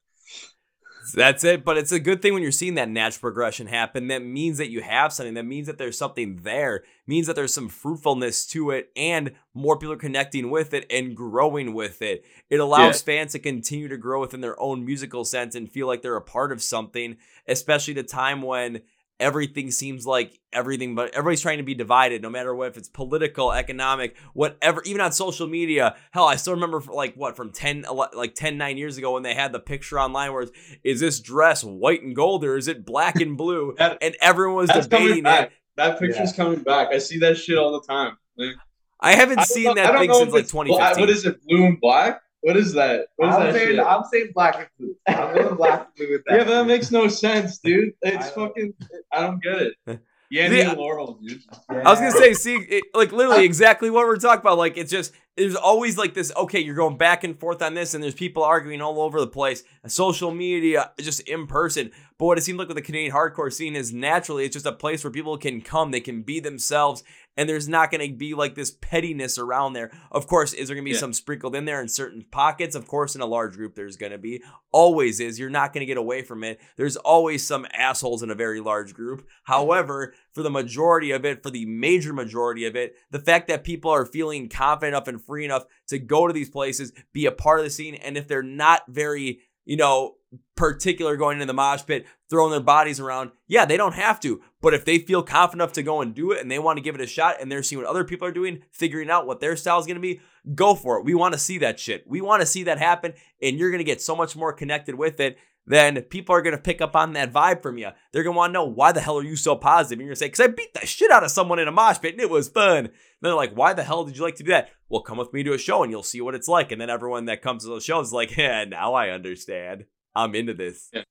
[1.15, 1.65] That's it.
[1.65, 4.09] But it's a good thing when you're seeing that natural progression happen.
[4.09, 5.35] That means that you have something.
[5.35, 6.77] That means that there's something there.
[6.77, 10.87] It means that there's some fruitfulness to it and more people are connecting with it
[10.91, 12.25] and growing with it.
[12.49, 13.15] It allows yeah.
[13.15, 16.23] fans to continue to grow within their own musical sense and feel like they're a
[16.23, 18.83] part of something, especially at a time when
[19.23, 22.89] everything seems like everything but everybody's trying to be divided no matter what if it's
[22.89, 25.97] political economic whatever even on social media.
[26.11, 29.35] Hell i still remember like what from 10 like 10 9 years ago when they
[29.35, 30.47] had the picture online where
[30.83, 33.75] is this dress white and gold or is it black and blue?
[33.83, 35.51] That, and everyone was debating it.
[35.77, 36.37] that picture's yeah.
[36.37, 36.89] coming back.
[36.93, 38.17] I see that shit all the time.
[38.37, 38.55] Like,
[39.01, 41.81] i haven't I seen know, that thing since like 2015 what is it blue and
[41.81, 43.07] black what is that?
[43.17, 43.79] What is I'm that saying, shit?
[43.81, 44.97] I'm saying black and blue.
[45.07, 46.39] I'm going black and blue with that.
[46.39, 47.95] Yeah, but that makes no sense, dude.
[48.03, 48.75] It's I fucking.
[49.13, 50.01] I don't get it.
[50.33, 51.43] Yanny and Laurel, dude.
[51.69, 54.57] I was gonna say, see, it, like literally exactly what we're talking about.
[54.57, 56.33] Like it's just there's always like this.
[56.35, 59.27] Okay, you're going back and forth on this, and there's people arguing all over the
[59.27, 59.63] place.
[59.87, 61.91] Social media, just in person.
[62.19, 64.73] But what it seems like with the Canadian hardcore scene is naturally it's just a
[64.73, 67.05] place where people can come, they can be themselves,
[67.37, 69.91] and there's not going to be like this pettiness around there.
[70.11, 71.01] Of course, is there going to be yeah.
[71.01, 72.75] some sprinkled in there in certain pockets?
[72.75, 74.43] Of course, in a large group, there's going to be.
[74.71, 75.39] Always is.
[75.39, 76.61] You're not going to get away from it.
[76.77, 79.27] There's always some assholes in a very large group.
[79.45, 83.65] However, for the majority of it, for the major majority of it, the fact that
[83.65, 87.33] people are feeling confident enough and free enough to go to these places, be a
[87.33, 90.15] part of the scene, and if they're not very you know,
[90.57, 93.33] particular going into the mosh pit, throwing their bodies around.
[93.49, 94.41] Yeah, they don't have to.
[94.61, 96.83] But if they feel confident enough to go and do it and they want to
[96.83, 99.41] give it a shot and they're seeing what other people are doing, figuring out what
[99.41, 100.21] their style is going to be,
[100.55, 101.05] go for it.
[101.05, 102.07] We want to see that shit.
[102.07, 103.15] We want to see that happen.
[103.43, 106.57] And you're going to get so much more connected with it then people are going
[106.57, 107.91] to pick up on that vibe from you.
[108.11, 109.99] They're going to want to know why the hell are you so positive?
[109.99, 111.73] And you're going to say, because I beat the shit out of someone in a
[111.73, 112.87] mosh pit and it was fun.
[112.87, 114.71] And they're like, why the hell did you like to do that?
[114.89, 116.73] Well, come with me to a show and you'll see what it's like.
[116.73, 119.85] And then everyone that comes to those shows is like, yeah, now I understand.
[120.15, 120.91] I'm into this.
[120.93, 121.03] Yeah.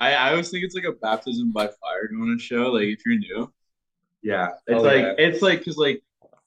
[0.00, 2.72] I, I always think it's like a baptism by fire going to a show.
[2.72, 3.52] Like if you're new,
[4.22, 5.14] yeah, it's oh, like yeah.
[5.18, 6.02] it's like because like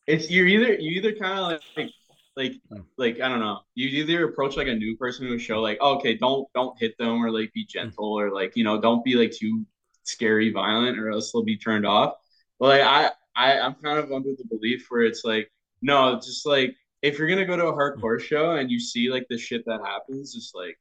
[0.07, 1.91] it's you're either you either kind of like like
[2.37, 2.79] hmm.
[2.97, 3.59] like I don't know.
[3.75, 6.77] You either approach like a new person to a show like, oh, okay, don't don't
[6.79, 7.79] hit them or like be hmm.
[7.79, 9.65] gentle or like, you know, don't be like too
[10.03, 12.13] scary violent or else they'll be turned off.
[12.59, 16.45] But like I, I I'm kind of under the belief where it's like, no, just
[16.45, 18.25] like if you're gonna go to a hardcore hmm.
[18.25, 20.77] show and you see like the shit that happens, just like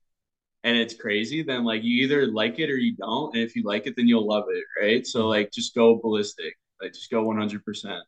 [0.65, 3.35] and it's crazy, then like you either like it or you don't.
[3.35, 5.07] And if you like it, then you'll love it, right?
[5.07, 6.55] So like just go ballistic.
[6.81, 8.03] Like just go 100 percent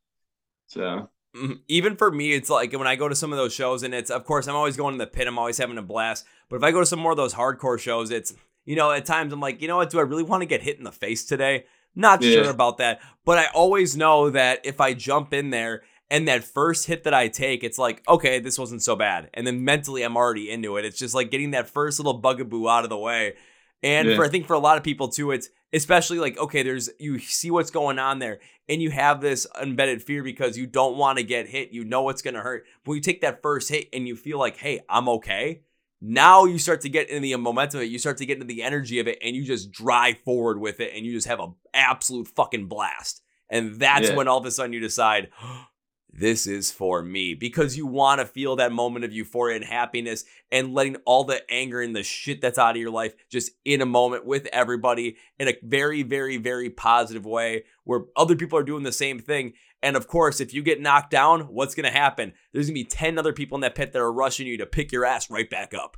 [0.68, 1.11] So.
[1.68, 4.10] Even for me, it's like when I go to some of those shows, and it's
[4.10, 5.26] of course I'm always going to the pit.
[5.26, 6.24] I'm always having a blast.
[6.48, 9.06] But if I go to some more of those hardcore shows, it's you know at
[9.06, 9.90] times I'm like, you know what?
[9.90, 11.64] Do I really want to get hit in the face today?
[11.94, 12.42] Not yeah.
[12.42, 13.00] sure about that.
[13.24, 17.14] But I always know that if I jump in there and that first hit that
[17.14, 19.30] I take, it's like, okay, this wasn't so bad.
[19.34, 20.84] And then mentally, I'm already into it.
[20.84, 23.34] It's just like getting that first little bugaboo out of the way.
[23.82, 24.16] And yeah.
[24.16, 27.18] for I think for a lot of people too, it's especially like okay there's you
[27.18, 28.38] see what's going on there
[28.68, 32.09] and you have this embedded fear because you don't want to get hit you know
[32.09, 32.64] it's going to hurt.
[32.85, 35.62] But when you take that first hit and you feel like hey i'm okay.
[36.00, 38.46] Now you start to get in the momentum of it you start to get into
[38.46, 41.40] the energy of it and you just drive forward with it and you just have
[41.40, 43.22] an absolute fucking blast.
[43.50, 44.16] And that's yeah.
[44.16, 45.29] when all of a sudden you decide
[46.16, 50.24] this is for me because you want to feel that moment of euphoria and happiness
[50.53, 53.81] and letting all the anger and the shit that's out of your life just in
[53.81, 58.62] a moment with everybody in a very, very, very positive way where other people are
[58.62, 59.55] doing the same thing.
[59.83, 62.33] And of course, if you get knocked down, what's going to happen?
[62.53, 64.66] There's going to be 10 other people in that pit that are rushing you to
[64.66, 65.96] pick your ass right back up.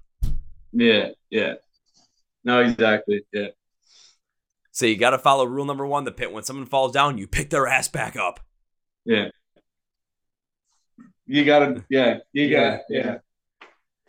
[0.73, 1.55] Yeah, yeah.
[2.43, 3.27] No, exactly.
[3.33, 3.49] Yeah.
[4.73, 6.33] So you got to follow rule number one the pit.
[6.33, 8.41] When someone falls down, you pick their ass back up.
[9.05, 9.29] Yeah.
[11.27, 13.05] You gotta, yeah, you got, yeah.
[13.05, 13.19] yeah.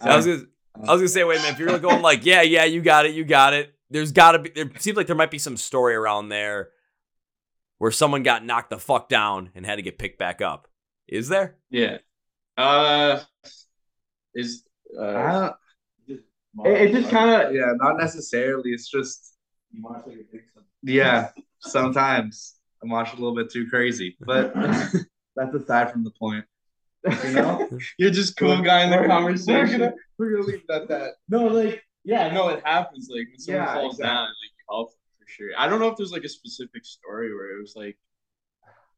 [0.01, 0.41] So I was gonna,
[0.88, 1.53] I was gonna say, wait a minute.
[1.53, 3.73] If you're going like, yeah, yeah, you got it, you got it.
[3.89, 4.49] There's got to be.
[4.49, 6.69] There seems like there might be some story around there.
[7.77, 10.67] where someone got knocked the fuck down and had to get picked back up.
[11.08, 11.58] Is there?
[11.69, 11.97] Yeah.
[12.58, 13.21] Uh,
[14.34, 14.63] is
[14.99, 15.53] uh, Uh,
[16.65, 18.71] it, it just kind of yeah, not necessarily.
[18.71, 19.36] It's just
[20.84, 21.30] yeah.
[21.60, 24.53] Sometimes I'm watching a little bit too crazy, but
[25.36, 26.45] that's aside from the point.
[27.26, 29.56] You know, you're just cool guy in the We're- conversation.
[29.56, 31.13] We're gonna, we're gonna leave it at that.
[31.30, 33.10] No, like yeah, no, it happens.
[33.12, 34.15] Like when someone Yeah, falls exactly.
[34.15, 35.50] down, like you help for sure.
[35.58, 37.98] I don't know if there's like a specific story where it was like,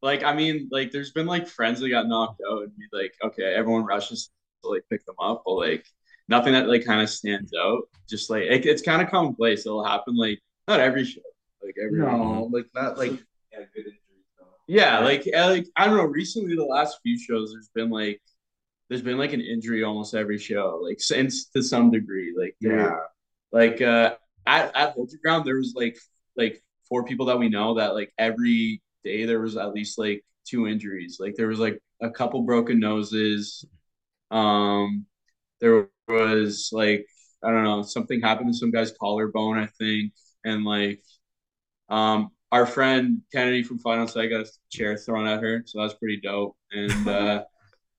[0.01, 3.13] like I mean, like there's been like friends that got knocked out and be like,
[3.23, 4.29] okay, everyone rushes
[4.63, 5.85] to like pick them up, but like
[6.27, 7.81] nothing that like kind of stands out.
[8.07, 9.65] Just like it, it's kind of commonplace.
[9.65, 11.21] It'll happen like not every show,
[11.63, 13.11] like every No, like not like
[13.51, 13.98] yeah, good injuries though.
[14.69, 16.03] Yeah, like uh, like I don't know.
[16.05, 18.21] Recently, the last few shows, there's been like
[18.89, 22.35] there's been like an injury almost every show, like since to some degree.
[22.37, 22.97] Like Yeah,
[23.51, 25.97] like uh at at Hold Your Ground, there was like
[26.37, 30.23] like four people that we know that like every day there was at least like
[30.47, 31.17] two injuries.
[31.19, 33.65] Like there was like a couple broken noses.
[34.31, 35.07] Um,
[35.61, 37.07] there was like
[37.43, 40.13] I don't know something happened to some guy's collarbone, I think,
[40.45, 41.01] and like
[41.89, 45.93] um our friend Kennedy from Final Sight got a chair thrown at her, so that's
[45.95, 46.55] pretty dope.
[46.71, 47.43] And uh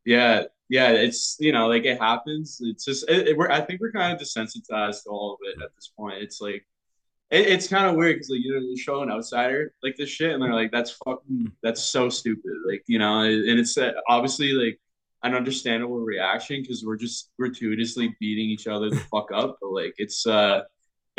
[0.05, 2.59] yeah, yeah, it's you know like it happens.
[2.63, 5.63] It's just it, it- we're I think we're kind of desensitized to all of it
[5.63, 6.23] at this point.
[6.23, 6.67] It's like
[7.31, 10.09] it, it's kind of weird because like you know you show an outsider like this
[10.11, 13.93] shit and they're like that's fucking that's so stupid like you know and it's uh,
[14.09, 14.81] obviously like
[15.23, 19.95] an understandable reaction because we're just gratuitously beating each other the fuck up but like
[19.99, 20.63] it's uh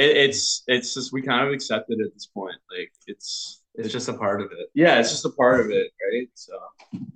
[0.02, 3.92] it, it's it's just we kind of accept it at this point like it's it's
[3.94, 4.70] just a part of it.
[4.74, 6.54] yeah it's just a part of it right so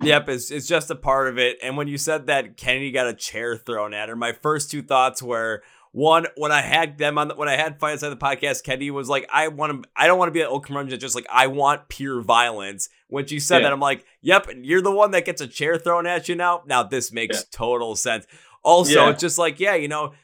[0.02, 1.58] Yep, it's it's just a part of it.
[1.62, 4.80] And when you said that Kennedy got a chair thrown at her, my first two
[4.80, 8.16] thoughts were one when I had them on the, when I had fight inside the
[8.16, 10.98] podcast, Kennedy was like, I want to, I don't want to be an old curmudgeon,
[10.98, 12.88] just like I want pure violence.
[13.08, 13.62] When she said Yeah.
[13.64, 16.34] that, I'm like, yep, and you're the one that gets a chair thrown at you
[16.36, 16.62] now.
[16.66, 17.42] Now this makes Yeah.
[17.52, 18.26] total sense.
[18.62, 19.10] Also, Yeah.
[19.10, 20.14] it's just like, yeah, you know.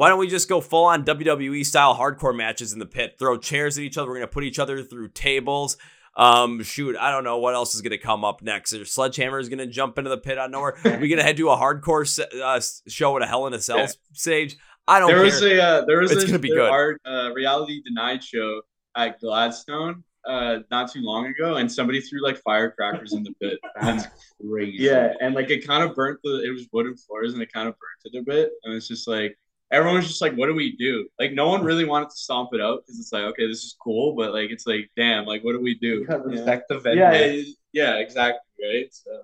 [0.00, 3.16] Why don't we just go full on WWE style hardcore matches in the pit?
[3.18, 4.08] Throw chairs at each other.
[4.08, 5.76] We're gonna put each other through tables.
[6.16, 8.72] Um, shoot, I don't know what else is gonna come up next.
[8.72, 10.78] Or Sledgehammer is gonna jump into the pit out of nowhere.
[11.02, 12.58] we gonna head to a hardcore se- uh,
[12.88, 13.88] show at a Hell in a Cell Yeah.
[14.14, 14.56] stage.
[14.88, 15.24] I don't there care.
[15.26, 16.70] was a uh, there was It's a, gonna be there good.
[16.70, 18.62] Our uh, reality denied show
[18.96, 23.58] at Gladstone uh not too long ago, and somebody threw like firecrackers in the pit.
[23.82, 24.06] That's
[24.48, 24.78] crazy.
[24.82, 26.42] yeah, and like it kind of burnt the.
[26.42, 28.50] It was wooden floors, and it kind of burnt it a bit.
[28.64, 29.36] And it's just like
[29.70, 32.50] everyone was just like, "What do we do?" Like no one really wanted to stomp
[32.52, 35.42] it out because it's like, okay, this is cool, but like it's like, damn, like
[35.44, 36.00] what do we do?
[36.00, 36.36] You gotta Yeah.
[36.36, 37.00] respect the venue.
[37.02, 38.92] Yeah, yeah, exactly, right.
[38.92, 39.22] So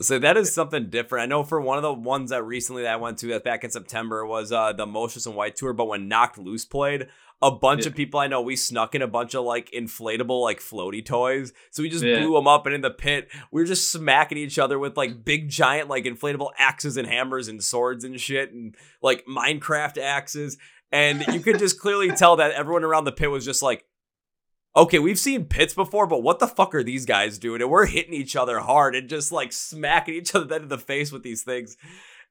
[0.00, 1.24] So that is something different.
[1.24, 3.64] I know for one of the ones that recently that I went to that back
[3.64, 7.08] in September was uh the Motionless in White tour, but when Knocked Loose played,
[7.42, 7.88] a bunch Yeah.
[7.88, 11.52] of people I know we snuck in a bunch of like inflatable like floaty toys.
[11.70, 12.20] So we just Yeah.
[12.20, 15.24] blew them up and in the pit we were just smacking each other with like
[15.24, 20.58] big giant like inflatable axes and hammers and swords and shit and like Minecraft axes.
[20.90, 23.84] And you could just clearly tell that everyone around the pit was just like
[24.78, 27.60] okay, we've seen pits before, but what the fuck are these guys doing?
[27.60, 31.12] And we're hitting each other hard and just like smacking each other in the face
[31.12, 31.76] with these things.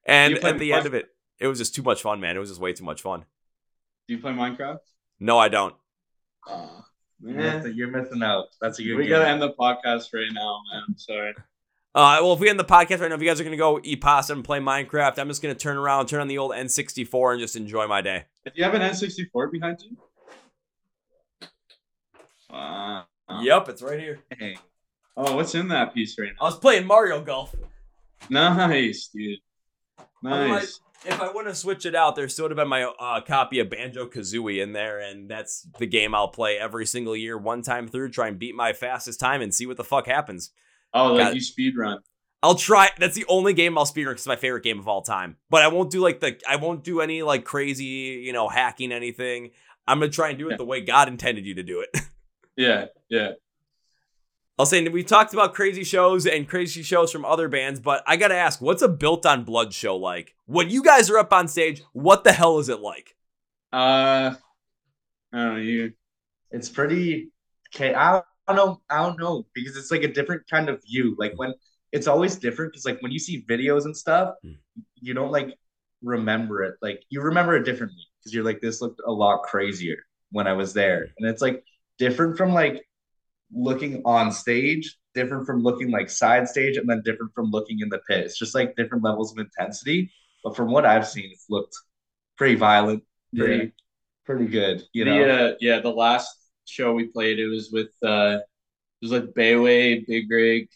[0.06, 2.36] And at the end of it, it was just too much fun, man.
[2.36, 3.26] It was just way too much fun.
[4.08, 4.80] do you play Minecraft?
[5.20, 5.76] No, I don't.
[6.48, 7.58] You're man.
[7.58, 8.46] missing- You're missing out.
[8.62, 9.10] That's a good We game.
[9.12, 10.84] gotta end the podcast right now, man.
[10.88, 11.34] I'm sorry.
[11.96, 13.80] Uh, well, if we end the podcast right now, if you guys are gonna go
[13.84, 17.32] eat pasta and play Minecraft, I'm just gonna turn around, turn on the old N64,
[17.34, 18.26] and just enjoy my day.
[18.46, 19.98] If you have an N64 behind you.
[22.50, 23.06] Wow.
[23.42, 24.20] Yep, it's right here.
[24.38, 24.58] Hey,
[25.20, 26.46] Oh, what's in that piece right now?
[26.46, 27.54] I was playing Mario Golf.
[28.30, 29.40] Nice, dude.
[30.22, 30.80] Nice.
[31.06, 33.60] If I wouldn't have switched it out, there still would have been my uh, copy
[33.60, 37.62] of Banjo Kazooie in there, and that's the game I'll play every single year, one
[37.62, 40.52] time through, try and beat my fastest time and see what the fuck happens.
[40.94, 41.36] Oh, Got like it.
[41.36, 42.00] you speed run.
[42.44, 42.90] I'll try.
[43.00, 45.38] That's the only game I'll speedrun because it's my favorite game of all time.
[45.50, 46.40] But I won't do like the.
[46.48, 47.86] I won't do any like crazy,
[48.24, 49.52] you know, hacking anything.
[49.88, 50.58] I'm gonna try and do it Yeah.
[50.58, 51.90] the way God intended you to do it.
[52.58, 53.32] Yeah, yeah.
[54.60, 58.18] I'll say we talked about crazy shows and crazy shows from other bands, but I
[58.18, 60.34] gotta ask, what's a Built on Blood show like?
[60.48, 63.16] When you guys are up on stage, what the hell is it like?
[63.72, 64.34] Uh,
[65.32, 65.62] I don't know.
[65.62, 65.94] You.
[66.50, 67.30] it's pretty
[67.76, 67.94] okay.
[67.94, 68.82] I don't know.
[68.90, 71.16] I don't know because it's like a different kind of view.
[71.20, 71.54] Like when
[71.92, 74.54] it's always different because like when you see videos and stuff, Hmm.
[74.96, 75.54] you don't like
[76.02, 76.76] remember it.
[76.82, 79.98] Like you remember it differently because you're like this looked a lot crazier
[80.32, 81.64] when I was there, and it's like
[81.98, 82.84] different from like
[83.54, 87.90] looking on stage, different from looking like side stage, and then different from looking in
[87.90, 88.26] the pit.
[88.26, 90.12] It's just like different levels of intensity.
[90.44, 91.76] But from what I've seen, it's looked
[92.38, 93.04] pretty violent,
[93.36, 93.70] pretty Yeah.
[94.26, 94.84] pretty good.
[94.94, 95.24] You know.
[95.24, 96.30] uh, yeah, the last
[96.66, 100.70] show we played, it was with uh, it was like Bayway, Big Rig,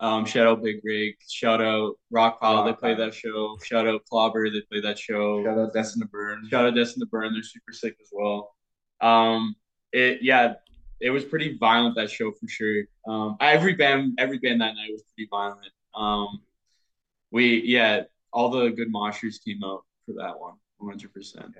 [0.00, 3.56] um, shout out Big Rig, shout out Rock Pile, they Rock play that show.
[3.64, 5.42] Shout out Clobber, they play that show.
[5.44, 6.46] Shout out Destin to Burn.
[6.50, 8.54] Shout out Destin to Burn, they're super sick as well.
[9.00, 9.54] Um,
[9.92, 10.54] it yeah,
[11.00, 12.84] it was pretty violent that show for sure.
[13.06, 15.70] Um, every band, every band that night was pretty violent.
[15.94, 16.40] Um,
[17.30, 18.02] we yeah,
[18.32, 21.54] all the good moshers came out for that one, one hundred percent.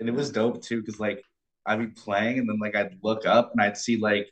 [0.00, 1.22] and it was dope too because like
[1.66, 4.30] I'd be playing and then like I'd look up and I'd see like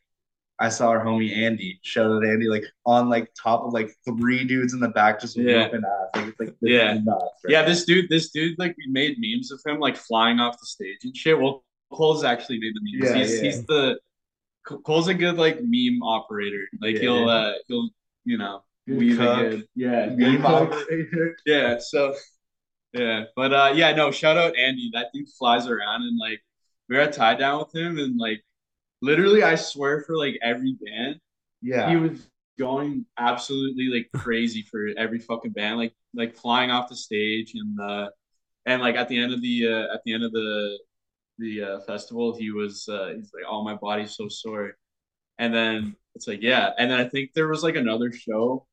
[0.58, 4.42] I saw our homie Andy, shout out Andy, like on like top of like three
[4.44, 5.64] dudes in the back just Yeah.
[5.64, 6.08] whooping ass.
[6.16, 6.94] Like it's like this Yeah.
[6.94, 7.50] nuts, right?
[7.50, 10.64] Yeah, this dude, this dude, like we made memes of him like flying off the
[10.66, 11.38] stage and shit.
[11.38, 11.62] Well,
[11.96, 13.11] Kole's actually made the memes.
[13.11, 13.42] Yeah, he's yeah.
[13.42, 13.98] he's the
[14.85, 16.68] Kole's a good like meme operator.
[16.80, 17.00] Like Yeah.
[17.00, 17.88] he'll uh he'll
[18.24, 19.66] you know weave good.
[19.74, 21.37] Yeah, Meme operator.
[21.46, 22.14] Yeah, so
[22.92, 24.90] yeah, but uh yeah, no, shout out Andy.
[24.92, 26.40] That dude flies around and like
[26.88, 28.42] we were at tie down with him and like
[29.02, 31.20] literally I swear for like every band
[31.62, 31.90] Yeah.
[31.90, 32.28] he was
[32.59, 37.78] going absolutely like crazy for every fucking band, like like flying off the stage and
[37.80, 38.09] uh
[38.66, 40.78] and like at the end of the uh, at the end of the
[41.38, 44.77] the uh, festival, he was uh, he's like, "Oh, my body's so sore,"
[45.38, 48.66] and then it's like, yeah, and then I think there was like another show,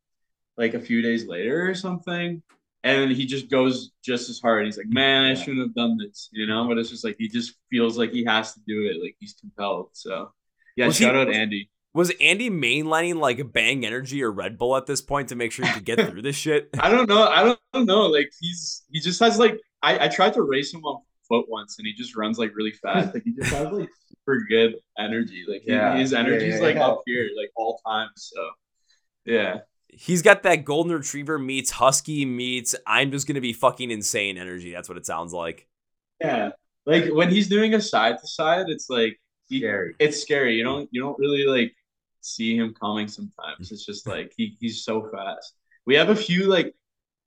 [0.58, 2.42] like a few days later or something.
[2.86, 4.66] And then he just goes just as hard.
[4.66, 6.68] He's like, "Man, I shouldn't have done this," you know.
[6.68, 9.36] But it's just like he just feels like he has to do it, like he's
[9.40, 9.90] compelled.
[9.94, 10.32] So,
[10.76, 11.70] yeah, Was he- shout out Andy.
[11.96, 15.64] Was Andy mainlining like Bang Energy or Red Bull at this point to make sure
[15.66, 16.70] he could get through this shit?
[16.80, 17.28] I don't know.
[17.28, 18.08] I don't, I don't know.
[18.08, 21.78] Like he's he just has like I, I tried to race him on foot once
[21.80, 23.14] and he just runs like really fast.
[23.14, 25.46] Like he just has like super good energy.
[25.48, 25.98] Like he- Yeah.
[25.98, 26.88] his Yeah, energy's yeah, like yeah.
[26.88, 28.32] up here like all times.
[28.34, 28.50] So
[29.26, 29.60] yeah.
[29.90, 34.72] He's got that golden retriever meets husky meets I'm just gonna be fucking insane energy.
[34.72, 35.68] That's what it sounds like.
[36.20, 36.52] Yeah.
[36.86, 39.20] Like when he's doing a side to side, it's like
[39.50, 39.96] he, Scary.
[40.00, 40.56] it's scary.
[40.56, 41.74] You don't you don't really like
[42.22, 43.72] see him coming sometimes.
[43.72, 45.54] It's just like he he's so fast.
[45.86, 46.74] We have a few like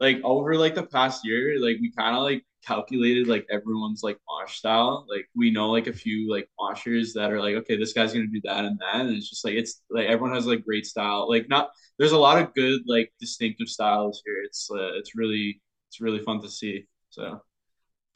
[0.00, 4.18] like over like the past year, like we kind of like calculated like everyone's like
[4.28, 5.06] mosh style.
[5.09, 8.26] Like we know like a few like moshers that are like, okay, this guy's gonna
[8.26, 11.28] do that and that, and it's just like it's like everyone has like great style.
[11.28, 14.42] Like not there's a lot of good like distinctive styles here.
[14.44, 16.87] It's uh, it's really it's really fun to see.
[17.11, 17.40] So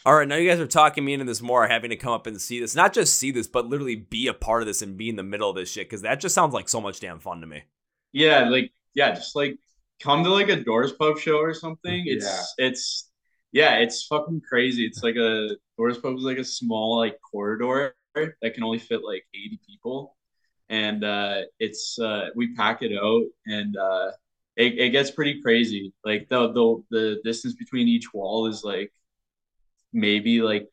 [0.07, 2.27] All right, now you guys are talking me into this more, having to come up
[2.27, 2.75] and see this.
[2.75, 5.23] Not just see this, but literally be a part of this and be in the
[5.23, 7.65] middle of this shit, because that just sounds like so much damn fun to me.
[8.13, 9.59] Yeah, like yeah, just like
[10.01, 12.05] come to like a Doors Pub show or something.
[12.07, 13.11] It's it's
[13.53, 14.85] yeah, it's fucking crazy.
[14.87, 19.03] It's like a Doors Pub is like a small like corridor that can only fit
[19.05, 20.17] like 80 people.
[20.69, 24.13] And uh it's uh we pack it out and uh
[24.57, 25.93] it, it gets pretty crazy.
[26.05, 28.93] Like the the the distance between each wall is like
[29.93, 30.69] maybe like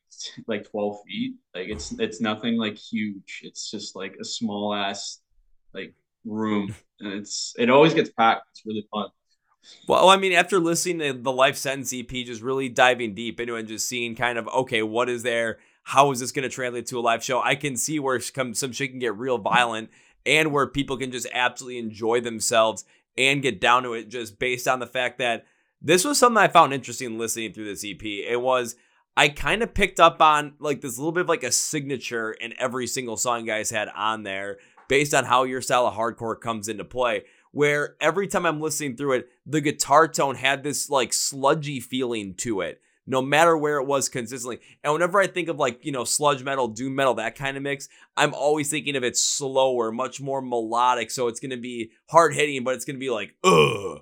[0.48, 1.34] like 12 feet.
[1.56, 3.42] Like it's it's nothing like huge.
[3.44, 5.20] It's just like a small ass
[5.74, 5.94] like
[6.26, 8.44] room and it's it always gets packed.
[8.52, 9.10] It's really fun.
[9.88, 13.56] Well, I mean, after listening to the Life Sentence EP, just really diving deep into
[13.56, 15.58] it and just seeing kind of, okay, what is there?
[15.84, 17.42] How is this going to translate to a live show?
[17.42, 19.90] I can see where some some shit can get real violent
[20.26, 22.84] and where people can just absolutely enjoy themselves
[23.18, 25.46] and get down to it just based on the fact that
[25.82, 28.04] this was something I found interesting listening through this EP.
[28.04, 28.76] It was,
[29.16, 32.54] I kind of picked up on like this little bit of like a signature in
[32.60, 36.39] every single song you guys had on there based on how your style of hardcore
[36.39, 40.89] comes into play where every time I'm listening through it, the guitar tone had this
[40.91, 44.60] like sludgy feeling to it, no matter where it was consistently.
[44.84, 47.63] And whenever I think of like, you know, sludge metal, doom metal, that kind of
[47.63, 51.10] mix, I'm always thinking of it slower, much more melodic.
[51.10, 54.02] So it's going to be hard hitting, but it's going to be like, ugh,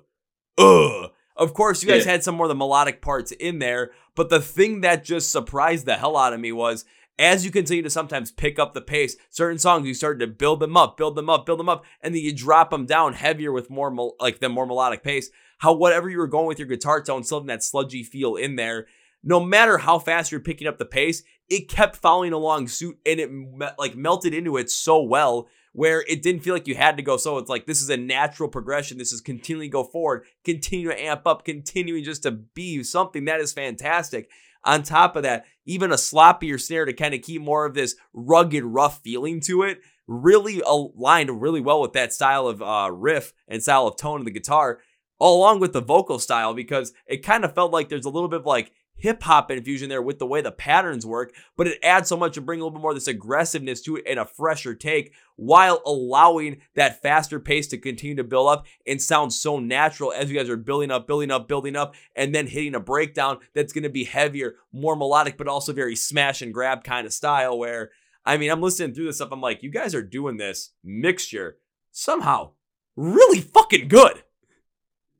[0.58, 1.10] ugh.
[1.36, 2.12] Of course, you guys Yeah.
[2.12, 5.86] had some more of the melodic parts in there, but the thing that just surprised
[5.86, 6.84] the hell out of me was
[7.18, 10.60] as you continue to sometimes pick up the pace, certain songs you started to build
[10.60, 13.52] them up, build them up, build them up, and then you drop them down heavier
[13.52, 15.30] with more mel- like the more melodic pace.
[15.58, 18.56] How whatever you were going with your guitar tone, still having that sludgy feel in
[18.56, 18.86] there.
[19.22, 23.18] No matter how fast you're picking up the pace, it kept following along suit, and
[23.18, 26.96] it me- like melted into it so well where it didn't feel like you had
[26.96, 27.18] to go.
[27.18, 28.96] So it's like this is a natural progression.
[28.96, 33.40] This is continually go forward, continue to amp up, continuing just to be something that
[33.40, 34.30] is fantastic.
[34.66, 37.94] On top of that, even a sloppier snare to kind of keep more of this
[38.12, 43.32] rugged, rough feeling to it really aligned really well with that style of uh, riff
[43.48, 44.80] and style of tone of the guitar,
[45.20, 48.40] along with the vocal style, because it kind of felt like there's a little bit
[48.40, 52.08] of like hip hop infusion there with the way the patterns work, but it adds
[52.08, 54.24] so much to bring a little bit more of this aggressiveness to it and a
[54.24, 59.58] fresher take while allowing that faster pace to continue to build up and sound so
[59.58, 62.80] natural as you guys are building up, building up, building up, and then hitting a
[62.80, 67.06] breakdown that's going to be heavier, more melodic, but also very smash and grab kind
[67.06, 67.90] of style where.
[68.28, 69.28] I mean, I'm listening through this stuff.
[69.30, 71.58] I'm like, you guys are doing this mixture
[71.92, 72.50] somehow
[72.96, 74.22] really fucking good.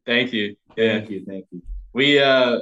[0.04, 0.56] Thank you.
[0.76, 0.98] Yeah.
[0.98, 1.62] Thank you, thank you.
[1.92, 2.60] We uh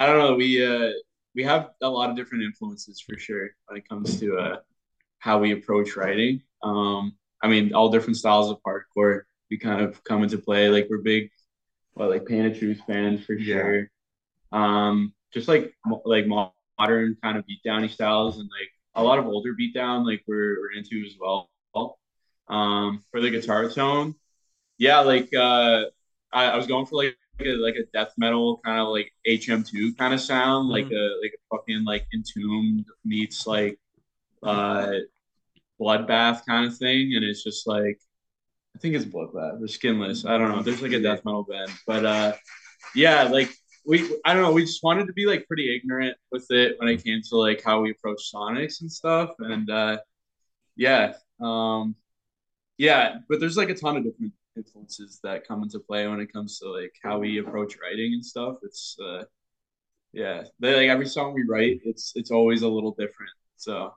[0.00, 0.92] I don't know, we uh
[1.36, 4.58] we have a lot of different influences for sure when it comes to uh
[5.20, 6.42] how we approach writing.
[6.62, 10.70] Um I mean all different styles of hardcore we kind of come into play.
[10.70, 11.30] Like we're big
[11.94, 13.56] well, like Pain of Truth fans for Yeah.
[13.56, 13.90] sure.
[14.52, 15.74] Um just like
[16.06, 20.60] like modern kind of beatdowny styles and like a lot of older beatdown like we're,
[20.60, 21.50] we're into as well.
[22.48, 24.16] Um for the guitar tone,
[24.78, 25.86] yeah, like uh
[26.32, 29.96] I, I was going for like a, like a death metal kind of like HM2
[29.96, 33.78] kind of sound, like a like a fucking like entombed meets like
[34.42, 34.92] uh
[35.80, 37.98] bloodbath kind of thing, and it's just like
[38.76, 40.24] I think it's bloodbath or skinless.
[40.24, 40.62] I don't know.
[40.62, 42.32] There's like a death metal band, but uh
[42.94, 43.50] yeah, like
[43.86, 44.52] we I don't know.
[44.52, 47.62] We just wanted to be like pretty ignorant with it when it came to like
[47.62, 49.98] how we approach sonics and stuff, and uh
[50.76, 51.96] yeah, um
[52.78, 56.32] yeah, but there's like a ton of different influences that come into play when it
[56.32, 58.56] comes to like how we approach writing and stuff.
[58.62, 59.24] It's uh
[60.12, 63.32] yeah, they, like every song we write, it's it's always a little different.
[63.56, 63.92] So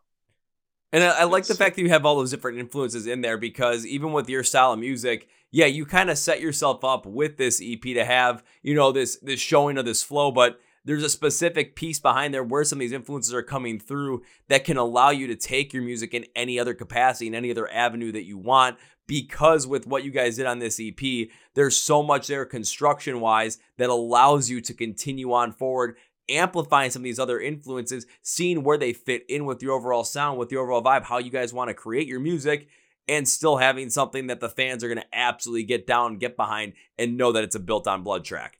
[0.91, 3.37] And I, I like the fact that you have all those different influences in there
[3.37, 7.37] because even with your style of music, yeah, you kind of set yourself up with
[7.37, 11.09] this EP to have, you know, this this showing of this flow, but there's a
[11.09, 15.09] specific piece behind there where some of these influences are coming through that can allow
[15.09, 18.37] you to take your music in any other capacity, in any other avenue that you
[18.37, 18.77] want.
[19.05, 23.57] Because with what you guys did on this EP, there's so much there construction wise
[23.77, 25.97] that allows you to continue on forward
[26.29, 30.37] amplifying some of these other influences, seeing where they fit in with your overall sound,
[30.37, 32.67] with your overall vibe, how you guys want to create your music,
[33.07, 36.73] and still having something that the fans are going to absolutely get down, get behind,
[36.97, 38.59] and know that it's a built on blood track.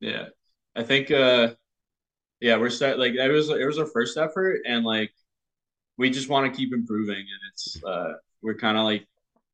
[0.00, 0.26] yeah,
[0.76, 1.54] I think uh
[2.40, 5.12] yeah we're set like it was it was our first effort and like
[5.96, 9.06] we just want to keep improving and it's uh we're kind of like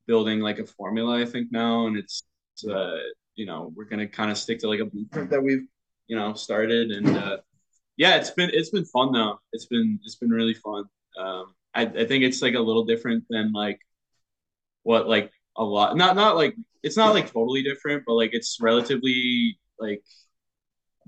[0.07, 2.23] building like a formula I think now and it's
[2.69, 2.97] uh
[3.35, 5.67] you know we're gonna kind of stick to like a blueprint that we've
[6.07, 7.37] you know started and uh
[7.97, 9.39] yeah it's been it's been fun though.
[9.53, 10.85] It's been it's been really fun.
[11.17, 13.79] Um I, I think it's like a little different than like
[14.83, 18.57] what like a lot not not like it's not like totally different but like it's
[18.59, 20.03] relatively like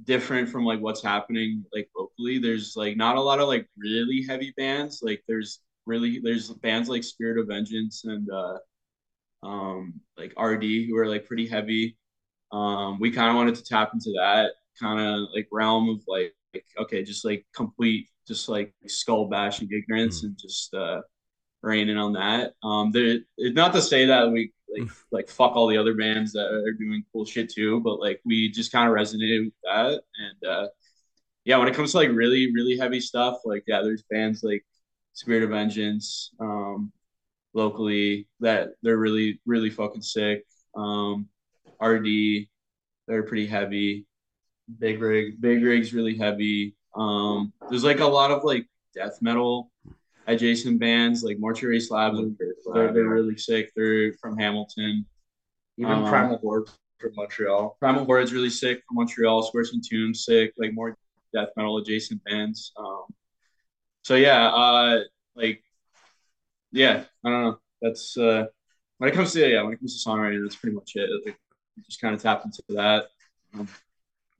[0.03, 2.39] different from like what's happening like locally.
[2.39, 5.01] There's like not a lot of like really heavy bands.
[5.03, 8.57] Like there's really there's bands like spirit of vengeance and uh
[9.45, 11.97] um like rd who are like pretty heavy.
[12.51, 16.33] Um we kind of wanted to tap into that kind of like realm of like,
[16.53, 21.01] like okay just like complete just like skull bashing ignorance and just uh
[21.61, 22.53] raining on that.
[22.63, 26.47] Um there not to say that we like like fuck all the other bands that
[26.47, 30.01] are doing cool shit too but like we just kind of resonated with that.
[30.19, 30.67] And uh
[31.45, 34.65] yeah when it comes to like really really heavy stuff like yeah there's bands like
[35.13, 36.91] spirit of vengeance um
[37.53, 40.45] locally that they're really really fucking sick.
[40.75, 41.27] Um
[41.81, 42.07] rd
[43.07, 44.05] they're pretty heavy.
[44.79, 45.39] Big rig.
[45.41, 46.75] big rig's really heavy.
[46.95, 49.71] Um there's like a lot of like death metal
[50.27, 52.17] adjacent bands like mortuary slabs
[52.73, 53.71] they're, they're really sick.
[53.75, 55.05] They're from hamilton.
[55.77, 56.69] Even Um, Primal Horde
[56.99, 57.75] from Montreal.
[57.79, 59.43] primal horde's really sick from montreal.
[59.43, 60.53] Squares and tunes sick.
[60.57, 60.95] Like more
[61.33, 62.71] death metal adjacent bands.
[62.77, 63.03] Um
[64.03, 64.99] so yeah uh
[65.35, 65.63] like
[66.71, 67.57] yeah i don't know.
[67.81, 68.45] That's uh
[68.99, 71.09] when it comes to yeah when it comes to songwriting that's pretty much it.
[71.25, 71.37] Like,
[71.87, 73.07] just kind of tapped into that.
[73.55, 73.67] Um,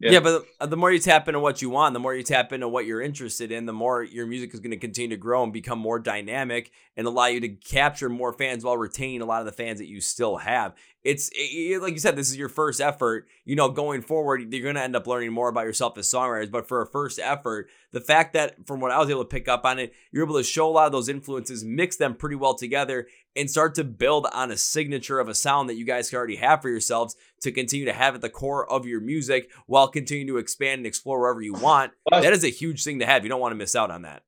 [0.04, 0.20] Yeah, Yeah.
[0.20, 2.68] but the, the more you tap into what you want, the more you tap into
[2.68, 5.54] what you're interested in, the more your music is going to continue to grow and
[5.54, 9.46] become more dynamic and allow you to capture more fans while retaining a lot of
[9.46, 10.74] the fans that you still have.
[11.04, 13.28] It's it, like you said, this is your first effort.
[13.44, 16.50] You know, going forward, you're going to end up learning more about yourself as songwriters.
[16.50, 19.50] But for a first effort, the fact that from what I was able to pick
[19.50, 22.38] up on it, you're able to show a lot of those influences, mix them pretty
[22.38, 26.10] well together, and start to build on a signature of a sound that you guys
[26.10, 29.50] can already have for yourselves to continue to have at the core of your music
[29.68, 31.92] while continuing to expand and explore wherever you want.
[32.12, 33.24] That is a huge thing to have.
[33.24, 34.24] You don't want to miss out on that.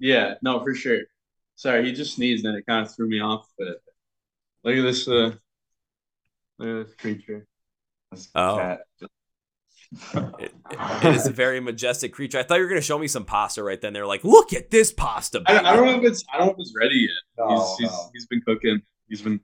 [0.00, 1.02] Yeah, no, for sure.
[1.54, 3.48] Sorry, he just sneezed and it kind of threw me off.
[3.58, 3.82] But
[4.64, 5.06] look at this.
[5.06, 5.32] Uh,
[6.58, 7.46] look at this creature.
[8.10, 8.56] That's Oh.
[8.56, 8.80] cat.
[9.00, 10.54] It, it-
[11.02, 12.38] it is a very majestic creature.
[12.38, 13.92] I thought you were going to show me some pasta right then.
[13.94, 15.42] They're like, look at this pasta.
[15.46, 15.58] I.
[15.58, 17.10] I don't know if it's I don't know if it's ready yet.
[17.38, 18.10] No, he's, he's, no.
[18.12, 18.82] he's been cooking.
[19.08, 19.40] He's been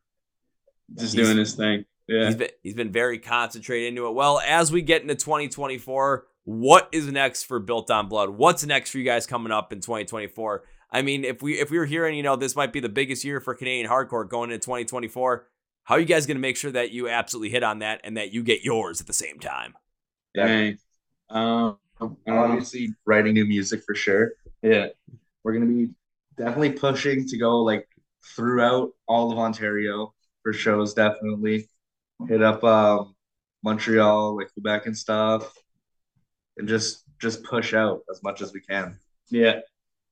[0.98, 1.84] just He's- doing his thing.
[2.06, 2.26] Yeah.
[2.26, 4.12] He's been, he's been very concentrated into it.
[4.14, 8.28] Well, as we get into 2024, what is next for Built on Blood?
[8.28, 10.64] What's next for you guys coming up in 2024?
[10.90, 13.24] I mean, if we if we were hearing, you know, this might be the biggest
[13.24, 15.46] year for Canadian hardcore going into 2024,
[15.84, 18.16] how are you guys going to make sure that you absolutely hit on that and
[18.16, 19.74] that you get yours at the same time?
[20.34, 20.72] Yeah.
[21.30, 22.38] Um, I don't know.
[22.38, 24.32] Obviously, writing new music for sure.
[24.62, 24.88] Yeah.
[25.42, 25.90] We're gonna be
[26.36, 27.86] definitely pushing to go like
[28.34, 30.14] throughout all of Ontario.
[30.42, 30.94] for shows.
[30.94, 31.68] Definitely
[32.28, 33.14] hit up um,
[33.62, 35.52] Montreal, like Quebec and stuff,
[36.56, 38.98] and just just push out as much as we can.
[39.30, 39.60] Yeah,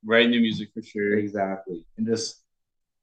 [0.04, 1.18] write new music for sure.
[1.18, 2.41] Exactly, and just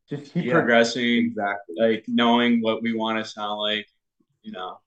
[0.09, 0.53] Just keep Yeah.
[0.53, 1.75] progressing, exactly.
[1.79, 3.87] like knowing what we want to sound like.
[4.43, 4.79] You know,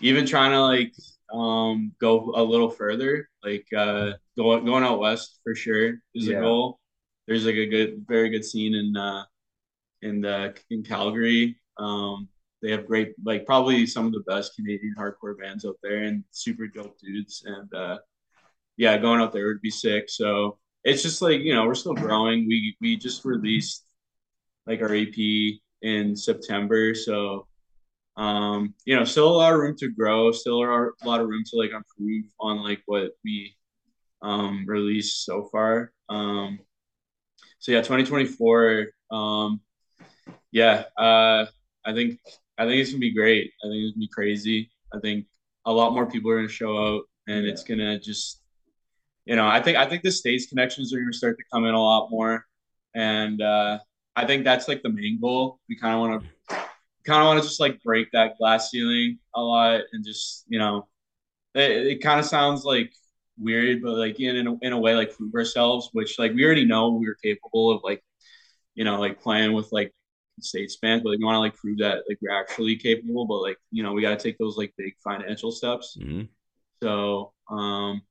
[0.00, 0.94] even trying to like
[1.32, 6.38] um go a little further, like uh going going out west for sure is Yeah.
[6.38, 6.80] a goal.
[7.26, 9.24] There's like a good, very good scene in uh
[10.02, 11.58] in the in Calgary.
[11.78, 12.28] Um,
[12.62, 16.24] they have great, like probably some of the best Canadian hardcore bands out there, and
[16.30, 17.44] super dope dudes.
[17.46, 17.98] And uh,
[18.76, 20.08] yeah, going out there would be sick.
[20.10, 22.46] So it's just like you know we're still growing.
[22.48, 23.84] We we just released
[24.66, 27.46] like our EP in September, so
[28.16, 30.32] um, you know still a lot of room to grow.
[30.32, 33.56] Still a lot of room to like improve on like what we
[34.22, 35.92] um released so far.
[36.08, 36.60] Um,
[37.58, 38.88] so yeah, 2024.
[39.10, 39.60] Um,
[40.50, 41.46] yeah, uh,
[41.84, 42.18] I think
[42.58, 43.52] I think it's gonna be great.
[43.64, 44.70] I think it's gonna be crazy.
[44.94, 45.26] I think
[45.64, 48.42] a lot more people are gonna show out, and it's gonna just,
[49.24, 51.74] you know, I think I think the states connections are gonna start to come in
[51.74, 52.44] a lot more,
[52.94, 53.78] and uh,
[54.14, 55.58] I think that's like the main goal.
[55.68, 56.56] We kind of want to,
[57.04, 60.58] kind of want to just like break that glass ceiling a lot, and just you
[60.58, 60.88] know,
[61.54, 62.92] it, it kind of sounds like
[63.38, 66.44] weird, but like in in a, in a way like prove ourselves, which like we
[66.44, 68.02] already know we are capable of like,
[68.74, 69.92] you know, like playing with like
[70.40, 73.40] states bands, but like we want to like prove that like we're actually capable, but
[73.40, 75.96] like you know we got to take those like big financial steps.
[76.00, 76.28] Mhm.
[76.82, 78.02] So um,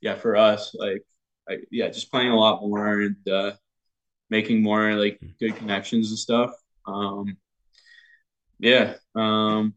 [0.00, 1.02] yeah, for us like
[1.48, 3.52] I, yeah, just playing a lot more and uh,
[4.30, 6.52] making more like good connections and stuff.
[6.86, 7.36] Um,
[8.58, 9.74] yeah, um,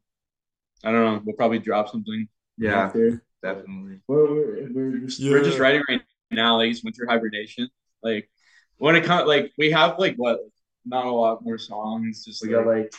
[0.84, 1.22] I don't know.
[1.24, 2.28] We'll probably drop something.
[2.58, 3.24] Yeah, after.
[3.44, 4.00] definitely.
[4.08, 7.70] We're, we're, we're just we're just writing right now, like it's winter hibernation.
[8.04, 8.30] Like
[8.78, 10.40] when it comes, like we have like what,
[10.86, 12.26] not a lot more songs.
[12.26, 12.94] Just We like, got like,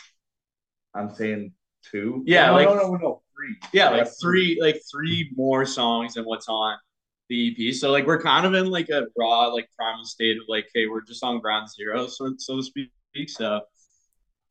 [0.94, 1.52] I'm saying
[1.90, 2.22] two.
[2.26, 3.56] Yeah, no, like- no, no, no, no, three.
[3.72, 6.76] yeah, like three, like three more songs than what's on
[7.28, 7.74] the EP.
[7.74, 10.86] So like we're kind of in like a raw, like primal state of like, hey,
[10.86, 12.90] we're just on ground zero, so so to speak.
[13.28, 13.60] So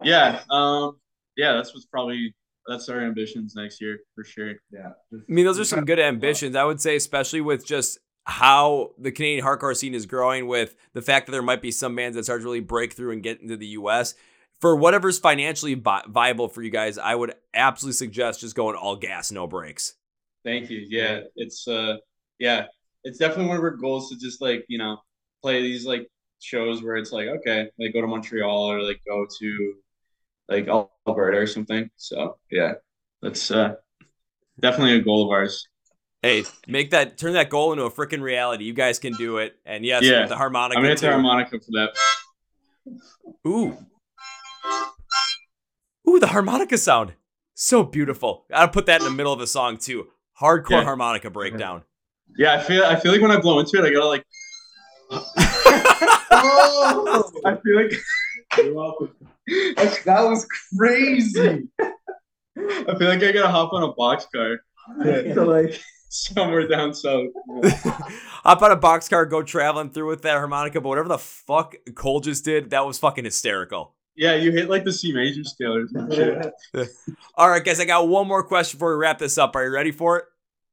[0.04, 0.98] yeah, um,
[1.38, 2.34] yeah, that's what's probably
[2.68, 4.54] that's our ambitions next year for sure.
[4.72, 4.92] Yeah.
[5.12, 6.56] just- I mean, those are some good ambitions.
[6.56, 11.02] I would say, especially with just how the Canadian hardcore scene is growing, with the
[11.02, 13.42] fact that there might be some bands that start to really break through and get
[13.42, 14.14] into the U.S.
[14.60, 18.96] For whatever's financially vi- viable for you guys, I would absolutely suggest just going all
[18.96, 19.96] gas, no brakes.
[20.44, 20.86] Thank you.
[20.88, 21.98] Yeah, it's uh
[22.42, 22.66] yeah,
[23.04, 24.98] it's definitely one of our goals to just like, you know,
[25.44, 26.08] play these like
[26.40, 29.74] shows where it's like, okay, like go to Montreal or like go to
[30.50, 31.90] like Alberta or something.
[31.98, 32.74] So yeah,
[33.22, 33.76] that's uh
[34.60, 35.68] definitely a goal of ours.
[36.24, 38.66] Hey, make that turn that goal into a freaking reality.
[38.66, 39.56] You guys can do it.
[39.66, 40.26] And yes, Yeah.
[40.26, 40.78] the harmonica.
[40.78, 41.96] I'm gonna hit the harmonica for that.
[43.48, 43.78] Ooh.
[46.10, 47.14] Ooh, the harmonica sound.
[47.54, 48.46] So beautiful.
[48.50, 50.08] Gotta put that in the middle of the song too.
[50.42, 50.84] Hardcore Yeah.
[50.86, 51.84] harmonica breakdown.
[52.38, 54.26] Yeah, I feel I feel like when I blow into it, I gotta like
[56.34, 57.94] Oh, I feel like
[58.58, 59.10] You're welcome.
[59.48, 61.68] that was crazy.
[61.78, 64.58] I feel like I gotta hop on a boxcar
[65.04, 67.28] to like somewhere down south.
[68.44, 72.22] Hop on a boxcar, go traveling through with that harmonica, but whatever the fuck Kole
[72.22, 73.96] just did, that was fucking hysterical.
[74.16, 76.54] Yeah, you hit like the C major scale or some shit.
[77.36, 79.56] All right, guys, I got one more question before we wrap this up.
[79.56, 80.26] Are you ready for it?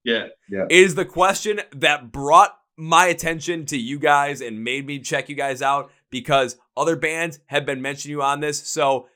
[0.04, 0.28] Yeah.
[0.48, 0.64] Yeah.
[0.70, 5.28] It is the question that brought my attention to you guys and made me check
[5.28, 8.66] you guys out because other bands have been mentioning you on this.
[8.68, 9.08] So,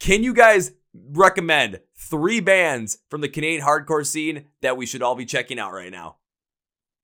[0.00, 0.72] can you guys
[1.12, 5.72] recommend three bands from the Canadian hardcore scene that we should all be checking out
[5.72, 6.16] right now?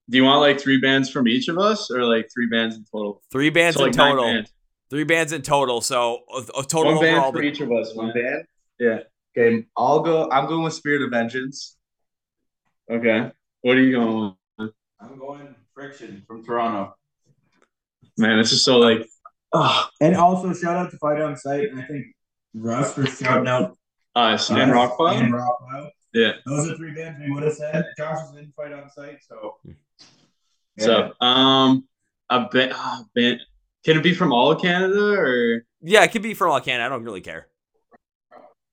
[0.09, 2.85] Do you want like three bands from each of us, or like three bands in
[2.91, 3.21] total?
[3.31, 4.23] Three bands So, in like, total.
[4.25, 4.51] bands.
[4.89, 5.81] Three bands in total.
[5.81, 7.31] So, a, a total One band overall.
[7.33, 7.93] for each of us.
[7.93, 8.13] One man.
[8.15, 8.43] band.
[8.79, 8.99] Yeah.
[9.37, 10.29] Okay, I'll go.
[10.31, 11.76] I'm going with Spirit of Vengeance.
[12.89, 13.31] Okay.
[13.61, 14.71] What are you going with?
[14.99, 16.95] I'm going Friction from Toronto.
[18.17, 19.07] Man, this is so like.
[19.53, 22.07] Oh, And also shout out to Fight on Site, and I think
[22.53, 23.77] Rust for shouting out
[24.15, 25.21] us and us Rockpile.
[25.21, 25.89] and Rockpile.
[26.13, 26.33] Yeah.
[26.45, 27.85] Those are three bands we would have said.
[27.97, 29.57] Josh was in Fight on Site, so
[30.79, 31.87] So, um,
[32.29, 33.41] a band, uh, band.
[33.85, 35.63] Can it be from all of Canada or?
[35.81, 36.85] Yeah, it could be from all Canada.
[36.85, 37.47] I don't really care.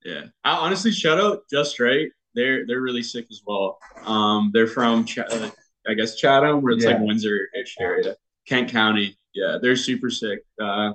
[0.05, 0.23] Yeah.
[0.43, 2.09] I honestly shout out Just Right.
[2.35, 3.79] They're they're really sick as well.
[4.05, 5.51] Um, they're from Ch- uh,
[5.87, 8.17] I guess Chatham, where it's like Windsor-ish area,
[8.49, 9.17] Kent County.
[9.35, 10.41] Yeah, they're super sick.
[10.61, 10.93] Uh,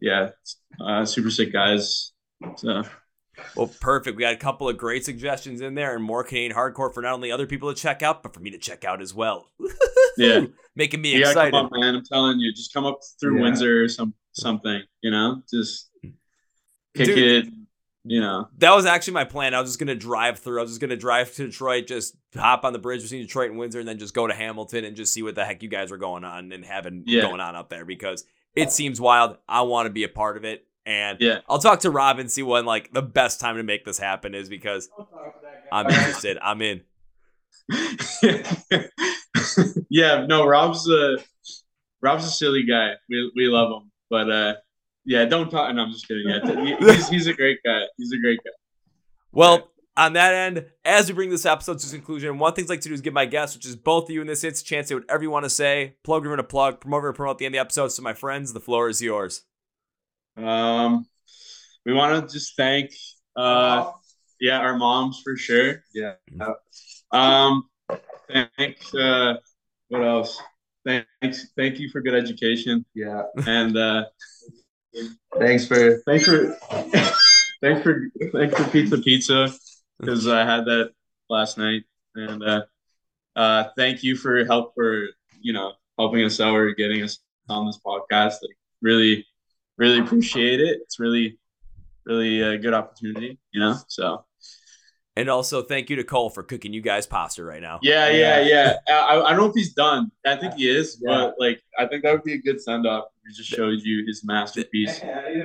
[0.00, 0.30] yeah,
[0.80, 2.12] uh, super sick guys.
[2.56, 2.82] So
[3.56, 4.16] Well, perfect.
[4.16, 7.14] We got a couple of great suggestions in there and more Canadian hardcore for not
[7.14, 9.48] only other people to check out, but for me to check out as well.
[10.16, 10.46] Yeah.
[10.74, 11.52] Making me gotta excited.
[11.52, 11.94] come up, man.
[11.94, 13.42] I'm telling you, just come up through Yeah.
[13.44, 14.82] Windsor or some something.
[15.00, 15.90] You know, just
[16.96, 17.46] kick Dude.
[17.46, 17.52] it.
[18.08, 18.48] You know.
[18.58, 19.54] That was actually my plan.
[19.54, 20.58] I was just gonna drive through.
[20.58, 23.58] I was just gonna drive to Detroit, just hop on the bridge between Detroit and
[23.58, 25.90] Windsor, and then just go to Hamilton and just see what the heck you guys
[25.90, 27.22] were going on and having Yeah.
[27.22, 29.36] going on up there because it seems wild.
[29.48, 31.40] I want to be a part of it, and Yeah.
[31.48, 34.34] I'll talk to Rob and see when like the best time to make this happen
[34.34, 34.88] is because
[35.70, 36.38] I'm interested.
[36.42, 36.82] I'm in.
[39.90, 41.18] yeah, no, Rob's a
[42.00, 42.92] Rob's a silly guy.
[43.08, 44.54] We we love him, but uh,
[45.08, 45.74] yeah, don't talk.
[45.74, 46.28] No, I'm just kidding.
[46.28, 47.82] Yeah, he's he's a great guy.
[47.96, 48.50] He's a great guy.
[49.32, 52.68] Well, on that end, as we bring this episode to its conclusion, one thing I'd
[52.68, 54.60] like to do is give my guests, which is both of you in this instance,
[54.60, 55.96] a chance to say whatever you want to say.
[56.04, 57.88] Plug over to plug, promote or promote at the end of the episode.
[57.88, 59.42] So, my friends, the floor is yours.
[60.36, 61.06] Um,
[61.86, 62.92] we want to just thank
[63.34, 63.90] uh,
[64.40, 65.82] yeah, our moms for sure.
[65.94, 66.14] Yeah.
[67.12, 67.68] Um,
[68.30, 69.34] thank uh,
[69.88, 70.38] what else?
[70.84, 73.22] Thanks, thank you for good education Yeah.
[73.46, 74.04] and uh,
[75.38, 76.56] Thanks for thanks for
[77.60, 79.48] thanks for thanks for pizza pizza
[80.00, 80.92] because I had that
[81.28, 81.82] last night
[82.14, 82.62] and uh,
[83.36, 85.06] uh, thank you for help for
[85.40, 87.18] you know helping us out or getting us
[87.48, 88.36] on this podcast.
[88.42, 89.26] Like really,
[89.76, 90.80] really appreciate it.
[90.82, 91.38] It's really,
[92.06, 93.38] really a good opportunity.
[93.52, 94.24] You know, so
[95.18, 97.80] And also, thank you to Kole for cooking you guys pasta right now.
[97.82, 98.74] yeah, yeah, yeah.
[98.88, 100.10] I, I don't know if he's done.
[100.24, 101.08] I think he is, Yeah.
[101.16, 103.04] but like I think that would be a good send off.
[103.26, 105.00] He just showed you his masterpiece.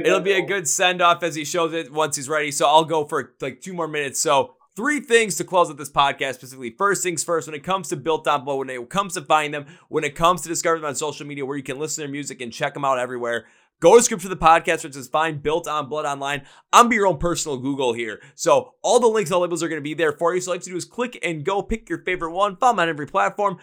[0.05, 2.51] It'll be a good send off as he shows it once he's ready.
[2.51, 4.19] So, I'll go for like two more minutes.
[4.19, 6.69] So, three things to close out this podcast specifically.
[6.77, 9.51] First things first, when it comes to Built on Blood, when it comes to finding
[9.63, 12.07] them, when it comes to discovering them on social media where you can listen to
[12.07, 13.45] their music and check them out everywhere.
[13.83, 16.43] Go to script for the podcast, which is find Built on Blood online.
[16.71, 18.21] I'm be your own personal Google here.
[18.33, 20.39] So all the links, all the labels are going to be there for you.
[20.39, 22.55] So all you have to do is click and go pick your favorite one.
[22.55, 23.57] Follow them on every platform.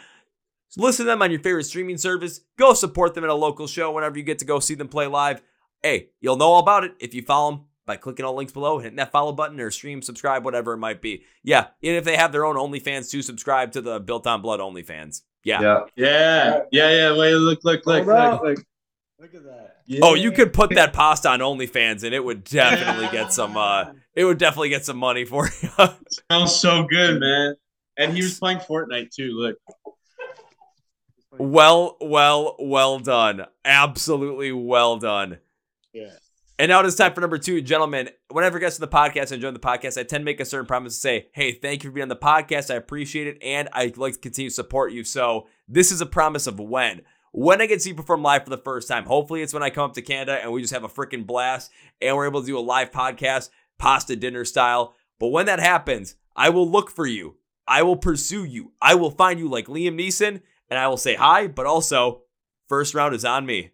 [0.76, 2.42] Listen to them on your favorite streaming service.
[2.58, 5.06] Go support them at a local show whenever you get to go see them play
[5.06, 5.40] live.
[5.82, 8.78] Hey, you'll know all about it if you follow them by clicking all links below,
[8.78, 11.24] hitting that follow button or stream, subscribe, whatever it might be.
[11.42, 14.60] Yeah, and if they have their own OnlyFans too, subscribe to the Built on Blood
[14.60, 15.22] OnlyFans.
[15.44, 15.62] Yeah.
[15.62, 15.80] yeah.
[15.96, 17.16] Yeah, yeah, yeah.
[17.16, 18.42] Wait, look, look, look, look.
[18.42, 18.66] Look,
[19.20, 19.76] look at that.
[20.02, 23.92] Oh, you could put that pasta on OnlyFans and it would definitely get some uh
[24.14, 25.68] it would definitely get some money for you.
[26.30, 27.54] sounds so good, man.
[27.96, 29.32] And he was playing Fortnite too.
[29.32, 29.56] Look.
[31.32, 33.46] well, well, well done.
[33.64, 35.38] Absolutely well done.
[35.92, 36.12] Yeah.
[36.58, 38.10] And now it is time for number two, gentlemen.
[38.30, 40.44] Whenever guests get to the podcast and join the podcast, I tend to make a
[40.44, 42.70] certain promise to say, "Hey, thank you for being on the podcast.
[42.70, 46.06] I appreciate it, and I'd like to continue to support you." So this is a
[46.06, 47.00] promise of when.
[47.32, 49.62] When I get to see you perform live for the first time, hopefully it's when
[49.62, 51.70] I come up to Canada and we just have a freaking blast
[52.02, 54.94] and we're able to do a live podcast, pasta dinner style.
[55.20, 57.36] But when that happens, I will look for you.
[57.68, 58.72] I will pursue you.
[58.82, 61.46] I will find you like Liam Neeson, and I will say hi.
[61.46, 62.22] But also,
[62.68, 63.70] first round is on me.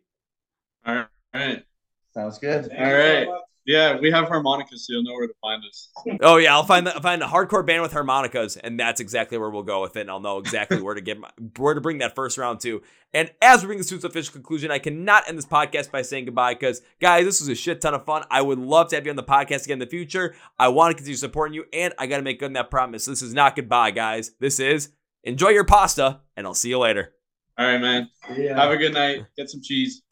[0.85, 1.65] All right.
[2.13, 2.71] Sounds good.
[2.77, 3.27] All right.
[3.67, 5.89] Yeah, we have harmonicas, so you'll know where to find us.
[6.23, 9.39] Oh yeah, I'll find the, I'll find a hardcore band with harmonicas, and that's exactly
[9.39, 10.03] where we'll go with it.
[10.03, 12.81] And I'll know exactly where to get my, where to bring that first round to.
[13.13, 16.03] And as we bring this to its official conclusion, I cannot end this podcast by
[16.03, 18.23] saying goodbye because guys, this was a shit ton of fun.
[18.31, 20.37] I would love to have you on the podcast again in the future.
[20.61, 23.07] I want to continue supporting you, and I got to make good on that promise.
[23.07, 24.31] This is not goodbye, guys.
[24.39, 24.91] This is
[25.25, 27.15] enjoy your pasta, and I'll see you later.
[27.59, 28.11] All right, man.
[28.37, 28.55] Yeah.
[28.61, 29.25] Have a good night.
[29.37, 30.03] Get some cheese.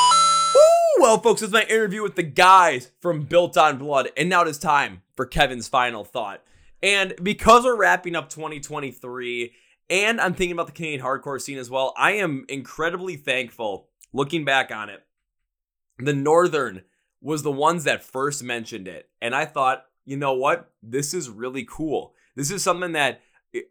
[0.99, 4.49] Well, folks, it's my interview with the guys from Built on Blood, and now it
[4.49, 6.43] is time for Kevin's final thought.
[6.83, 9.53] And because we're wrapping up 2023,
[9.91, 14.45] and I'm thinking about the Canadian hardcore scene as well, I am incredibly thankful looking
[14.45, 15.05] back on it.
[15.99, 16.83] The Northern
[17.21, 20.71] was the ones that first mentioned it, and I thought, you know what?
[20.81, 22.15] This is really cool.
[22.37, 23.21] This is something that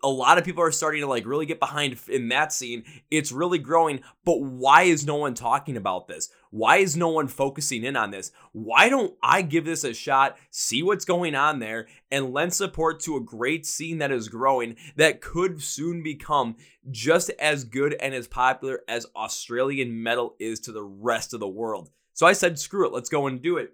[0.01, 2.83] a lot of people are starting to like really get behind in that scene.
[3.11, 6.29] It's really growing, but why is no one talking about this?
[6.51, 8.31] Why is no one focusing in on this?
[8.51, 12.99] Why don't I give this a shot, see what's going on there, and lend support
[13.01, 16.55] to a great scene that is growing that could soon become
[16.91, 21.47] just as good and as popular as Australian metal is to the rest of the
[21.47, 21.89] world?
[22.13, 23.73] So I said, screw it, let's go and do it.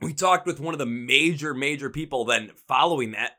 [0.00, 3.32] We talked with one of the major, major people then following that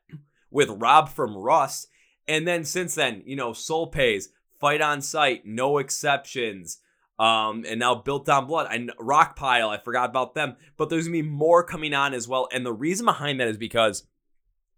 [0.53, 1.87] with Rob from Rust.
[2.27, 4.29] And then since then, you know, Soul Pays,
[4.59, 6.79] Fight on Sight, No Exceptions,
[7.19, 9.69] um, and now Built on Blood and Rock Pile.
[9.69, 12.47] I forgot about them, but there's gonna be more coming on as well.
[12.53, 14.07] And the reason behind that is because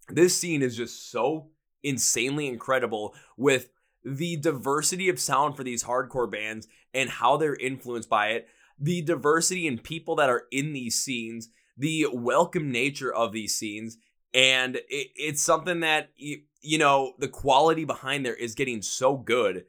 [0.09, 1.49] this scene is just so
[1.83, 3.69] insanely incredible with
[4.03, 8.47] the diversity of sound for these hardcore bands and how they're influenced by it,
[8.79, 13.97] the diversity in people that are in these scenes, the welcome nature of these scenes,
[14.35, 19.17] and it, it's something that you, you know the quality behind there is getting so
[19.17, 19.65] good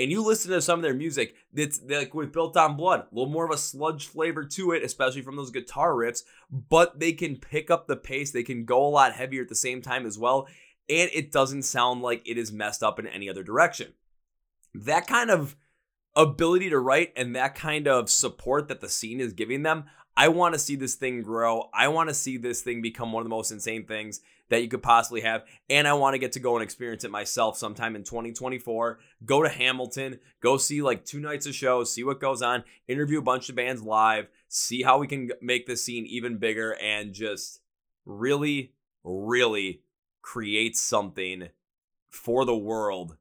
[0.00, 3.14] and you listen to some of their music that's like with Built on Blood, a
[3.14, 7.12] little more of a sludge flavor to it, especially from those guitar riffs, but they
[7.12, 10.06] can pick up the pace, they can go a lot heavier at the same time
[10.06, 10.48] as well,
[10.88, 13.92] and it doesn't sound like it is messed up in any other direction.
[14.74, 15.54] That kind of
[16.16, 19.84] ability to write and that kind of support that the scene is giving them,
[20.16, 21.70] I want to see this thing grow.
[21.72, 24.68] I want to see this thing become one of the most insane things that you
[24.68, 25.44] could possibly have.
[25.70, 28.98] And I want to get to go and experience it myself sometime in 2024.
[29.24, 33.20] Go to Hamilton, go see like two nights of shows, see what goes on, interview
[33.20, 37.14] a bunch of bands live, see how we can make this scene even bigger, and
[37.14, 37.60] just
[38.04, 38.72] really,
[39.04, 39.82] really
[40.20, 41.48] create something
[42.10, 43.16] for the world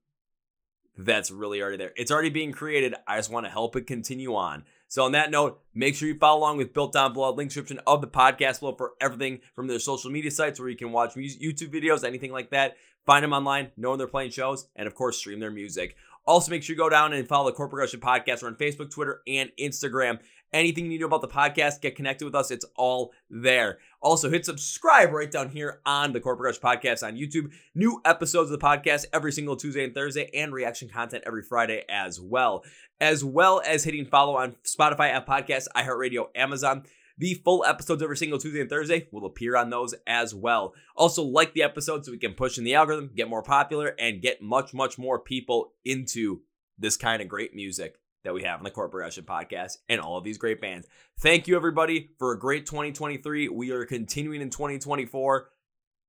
[0.97, 1.93] that's really already there.
[1.95, 2.93] It's already being created.
[3.07, 4.65] I just want to help it continue on.
[4.89, 7.37] So on that note, make sure you follow along with Built on Blood.
[7.37, 10.75] Link description of the podcast below for everything from their social media sites where you
[10.75, 12.75] can watch YouTube videos, anything like that.
[13.05, 15.95] Find them online, know when they're playing shows, and of course, stream their music.
[16.25, 18.41] Also, make sure you go down and follow the Chord Progression Podcast.
[18.41, 20.19] We're on Facebook, Twitter, and Instagram.
[20.51, 22.49] Anything you need to know about the podcast, get connected with us.
[22.49, 23.77] It's all there.
[24.01, 27.51] Also, hit subscribe right down here on the Chord Progression Podcast on YouTube.
[27.75, 31.83] New episodes of the podcast every single Tuesday and Thursday, and reaction content every Friday
[31.89, 32.63] as well.
[33.01, 36.83] As well as hitting follow on Spotify, Apple Podcasts, iHeartRadio, Amazon.
[37.17, 40.73] The full episodes every single Tuesday and Thursday will appear on those as well.
[40.95, 44.21] Also, like the episode so we can push in the algorithm, get more popular, and
[44.21, 46.39] get much, much more people into
[46.77, 50.17] this kind of great music that we have on the Chord Progression Podcast and all
[50.17, 50.87] of these great bands.
[51.19, 53.49] Thank you, everybody, for a great 2023.
[53.49, 55.49] We are continuing in 2024.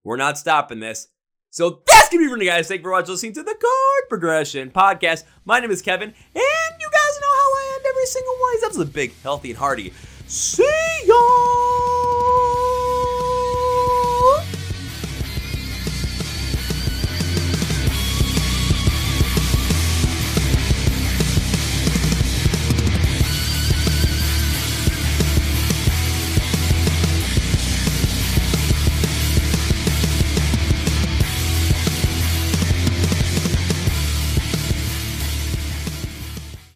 [0.05, 1.09] We're not stopping this.
[1.51, 2.69] So that's gonna be for the guys.
[2.69, 5.25] Thank you for watching, listening to the Chord Progression Podcast.
[5.45, 8.55] My name is Kevin, and you guys know how I end every single one of
[8.55, 8.91] these episodes.
[8.91, 9.93] Big, healthy, and hearty.
[10.27, 10.63] See
[11.07, 11.70] y'all.